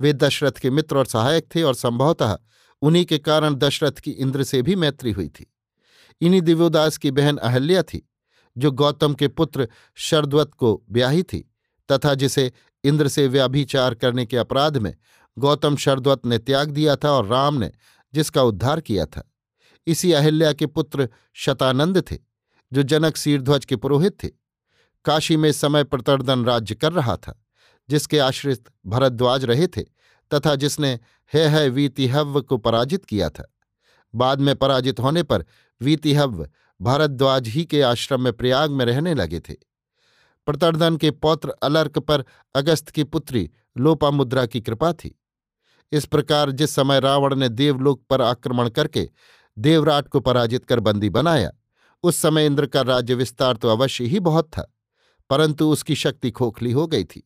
वे 0.00 0.12
दशरथ 0.12 0.52
के 0.52 0.70
मित्र 0.70 0.98
और 0.98 1.06
सहायक 1.06 1.48
थे 1.54 1.62
और 1.62 1.74
संभवतः 1.74 2.38
उन्हीं 2.82 3.04
के 3.04 3.18
कारण 3.18 3.54
दशरथ 3.54 3.92
की 3.92 4.10
इंद्र 4.10 4.44
से 4.44 4.62
भी 4.62 4.76
मैत्री 4.76 5.12
हुई 5.12 5.28
थी। 5.28 5.54
इन्हीं 6.20 6.42
दिव्योदास 6.42 6.96
की 6.96 7.10
बहन 7.10 7.36
अहल्या 7.36 7.82
थी। 7.82 8.09
जो 8.58 8.70
गौतम 8.70 9.14
के 9.14 9.28
पुत्र 9.28 9.68
शरद्वत 9.94 10.54
को 10.54 10.82
ब्याही 10.90 11.22
थी, 11.22 11.54
तथा 11.92 12.14
जिसे 12.14 12.52
इंद्र 12.84 13.08
से 13.08 13.28
व्याभिचार 13.28 13.94
करने 13.94 14.26
के 14.26 14.36
अपराध 14.36 14.76
में 14.76 14.96
गौतम 15.38 15.76
शरद्वत 15.76 16.26
ने 16.26 16.38
त्याग 16.38 16.70
दिया 16.70 16.96
था 16.96 17.10
और 17.10 17.26
राम 17.26 17.54
ने 17.54 17.72
जिसका 18.14 18.42
उद्धार 18.42 18.80
किया 18.80 19.06
था। 19.06 19.32
इसी 19.86 20.12
अहिल्या 20.12 20.52
के 20.52 20.66
पुत्र 20.66 21.08
शतानंद 21.34 22.02
थे, 22.10 22.18
जो 22.72 22.82
जनक 22.82 23.16
सीरध्वज 23.16 23.64
के 23.64 23.76
पुरोहित 23.76 24.24
थे। 24.24 24.28
काशी 25.04 25.36
में 25.36 25.52
समय 25.52 25.84
प्रतर्दन 25.84 26.44
राज्य 26.44 26.74
कर 26.74 26.92
रहा 26.92 27.16
था, 27.16 27.44
जिसके 27.88 28.18
आश्रित 28.18 28.64
भरद्वाज 28.86 29.44
रहे 29.44 29.66
थे, 29.66 29.82
तथा 30.34 30.54
जिसने 30.54 31.00
हे 31.34 31.44
है 31.44 31.68
वीतिहव्य 31.68 32.40
को 32.40 32.56
पराजित 32.58 33.04
किया 33.04 33.30
था। 33.30 33.54
बाद 34.14 34.40
में 34.40 34.56
पराजित 34.56 35.00
होने 35.00 35.22
पर 35.22 35.44
वीतिहव्य 35.82 36.50
भारद्वाज 36.80 37.48
ही 37.48 37.64
के 37.64 37.80
आश्रम 37.82 38.22
में 38.22 38.32
प्रयाग 38.32 38.70
में 38.70 38.84
रहने 38.84 39.14
लगे 39.14 39.40
थे। 39.40 39.54
प्रतर्दन 40.46 40.96
के 40.96 41.10
पौत्र 41.10 41.54
अलर्क 41.62 41.98
पर 41.98 42.24
अगस्त 42.54 42.90
की 42.90 43.04
पुत्री 43.04 43.50
लोपामुद्रा 43.78 44.44
की 44.46 44.60
कृपा 44.60 44.92
थी। 44.92 45.14
इस 45.92 46.06
प्रकार 46.06 46.50
जिस 46.50 46.70
समय 46.70 47.00
रावण 47.00 47.34
ने 47.34 47.48
देवलोक 47.48 48.02
पर 48.10 48.22
आक्रमण 48.22 48.68
करके 48.68 49.08
देवराट 49.56 50.08
को 50.08 50.20
पराजित 50.20 50.64
कर 50.64 50.80
बंदी 50.80 51.08
बनाया, 51.10 51.50
उस 52.04 52.16
समय 52.16 52.46
इंद्र 52.46 52.66
का 52.66 52.80
राज्य 52.80 53.14
विस्तार 53.14 53.56
तो 53.56 53.68
अवश्य 53.68 54.04
ही 54.04 54.20
बहुत 54.20 54.48
था, 54.48 54.64
परंतु 55.30 55.68
उसकी 55.70 55.94
शक्ति 55.94 56.30
खोखली 56.30 56.72
हो 56.72 56.86
गई 56.86 57.04
थी। 57.04 57.22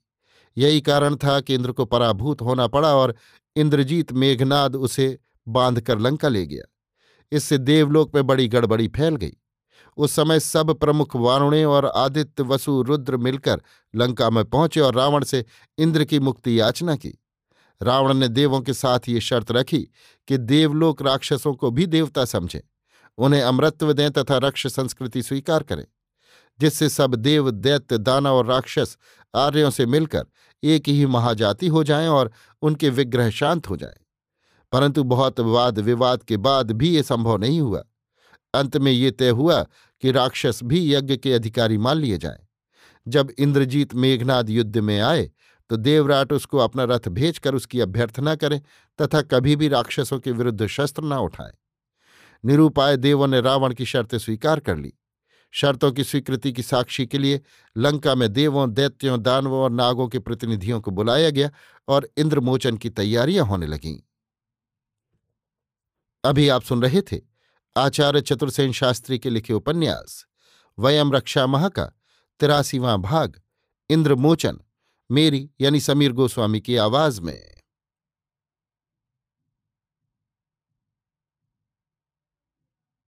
यही 0.57 0.81
कारण 0.81 1.17
था 1.17 1.39
कि 1.41 1.55
इंद्र 1.55 1.73
को 1.73 1.85
पराभूत 1.85 2.43
होना 2.43 2.67
पड़ा 2.67 2.95
और 2.95 3.15
इंद्रजीत 3.57 4.13
मेघनाद 4.13 4.77
उसे 4.77 5.19
बांधकर 5.47 5.99
लंका 5.99 6.29
ले 6.29 6.47
गया। 6.47 6.65
इससे 7.33 7.59
देवलोक 7.59 8.15
में 8.15 8.27
बड़ी 8.27 8.49
गड़बड़ी 8.49 8.89
फैल 8.89 9.17
गई। 9.17 9.37
उस 9.97 10.13
समय 10.13 10.41
सब 10.41 10.75
प्रमुख 10.75 11.17
वारुणे 11.17 11.65
और 11.65 11.87
आदित्य 11.87 12.43
वसु 12.43 12.83
रुद्र 12.83 13.17
मिलकर 13.17 13.63
लंका 13.95 14.31
में 14.31 14.45
पहुँचे 14.45 14.81
और 14.81 14.95
रावण 14.95 15.25
से 15.25 15.45
इंद्र 15.79 16.05
की 16.05 16.21
मुक्ति 16.21 16.61
याचना 16.61 16.97
की। 16.97 17.19
रावण 17.83 18.15
ने 18.15 18.29
देवों 18.29 18.61
के 18.61 18.73
साथ 18.73 19.09
ये 19.09 19.21
शर्त 19.21 19.53
रखी 19.53 19.89
कि 20.29 20.39
देवलोक 20.39 21.03
राक्षसों 21.03 21.55
को 21.55 21.71
भी 21.71 21.87
देवता 21.87 22.25
समझे, 22.25 22.63
उन्हें 23.19 23.43
अमृत्व 23.43 23.93
दें 23.93 24.11
तथा 24.11 24.37
रक्ष 24.37 24.67
संस्कृति 24.67 25.23
स्वीकार 25.23 25.63
करें, 25.63 25.85
जिससे 26.61 26.89
सब 26.89 27.15
देव, 27.15 27.51
दैत्य 27.51 27.99
दाना 27.99 28.33
और 28.33 28.47
राक्षस 28.47 28.97
आर्यों 29.35 29.71
से 29.71 29.87
मिलकर 29.87 30.27
एक 30.63 30.89
ही 30.89 31.07
महाजाति 31.07 31.69
हो 31.69 31.85
जाएँ 31.85 32.09
और 32.09 32.31
उनके 32.63 32.89
विग्रह 32.89 33.31
शांत 33.31 33.71
हो 33.71 33.77
जाएँ। 33.77 34.05
परंतु 34.73 35.05
बहुत 35.05 35.41
वाद 35.41 35.79
विवाद 35.79 36.23
के 36.23 36.37
बाद 36.37 36.71
भी 36.73 36.89
ये 36.89 37.03
संभव 37.03 37.37
नहीं 37.37 37.61
हुआ। 37.61 37.83
अंत 38.55 38.77
में 38.77 38.93
ये 38.93 39.11
तय 39.11 39.29
हुआ 39.29 39.67
कि 40.03 40.13
राक्षस 40.13 40.61
भी 40.65 40.95
यज्ञ 40.95 41.17
के 41.17 41.33
अधिकारी 41.33 41.79
मान 41.79 41.97
लिए 41.97 42.19
जाए। 42.19 42.47
जब 43.07 43.31
इंद्रजीत 43.39 43.95
मेघनाद 43.95 44.51
युद्ध 44.51 44.79
में 44.79 44.99
आए 45.01 45.31
तो 45.71 45.77
देवराट 45.77 46.33
उसको 46.33 46.59
अपना 46.59 46.85
रथ 46.85 47.09
भेजकर 47.09 47.55
उसकी 47.55 47.81
अभ्यर्थना 47.81 48.35
करें 48.35 48.61
तथा 48.99 49.21
कभी 49.23 49.57
भी 49.57 49.69
राक्षसों 49.69 50.19
के 50.19 50.33
विरुद्ध 50.33 50.67
शस्त्र 50.67 51.03
न 51.03 51.13
उठाए। 51.13 51.53
निरूपाय 52.45 52.97
देवों 52.97 53.27
ने 53.29 53.41
रावण 53.41 53.75
की 53.75 53.85
शर्तें 53.85 54.19
स्वीकार 54.19 54.61
कर 54.61 54.77
ली। 54.77 54.93
शर्तों 55.55 55.91
की 55.93 56.05
स्वीकृति 56.05 56.53
की 56.53 56.63
साक्षी 56.63 57.07
के 57.07 57.19
लिए 57.19 57.41
लंका 57.77 58.15
में 58.15 58.33
देवों, 58.33 58.71
दैत्यों, 58.73 59.23
दानवों 59.23 59.61
और 59.61 59.71
नागों 59.71 60.09
के 60.09 60.19
प्रतिनिधियों 60.19 60.81
को 60.81 60.91
बुलाया 60.91 61.31
गया 61.31 61.51
और 61.89 62.09
इंद्रमोचन 62.17 62.77
की 62.77 62.91
तैयारियाँ 62.91 63.47
होने 63.47 63.67
लगीं। 63.67 63.99
अभी 66.25 66.49
आप 66.49 66.63
सुन 66.63 66.83
रहे 66.83 67.03
थे 67.03 67.21
आचार्य 67.77 68.21
चतुर्सेन 68.21 68.73
शास्त्री 68.73 69.19
के 69.19 69.31
लिखे 69.31 69.53
उपन्यास, 69.53 70.27
वयम 70.79 71.13
रक्षा 71.13 71.47
मह 71.47 71.69
का 71.69 71.85
तिरासीवां 72.41 73.03
भाग, 73.03 73.41
इंद्रमोचन, 73.91 74.59
मेरी 75.11 75.51
यानी 75.61 75.81
समीर 75.81 76.13
गोस्वामी 76.13 76.61
की 76.61 76.77
आवाज़ 76.77 77.21
में। 77.21 77.54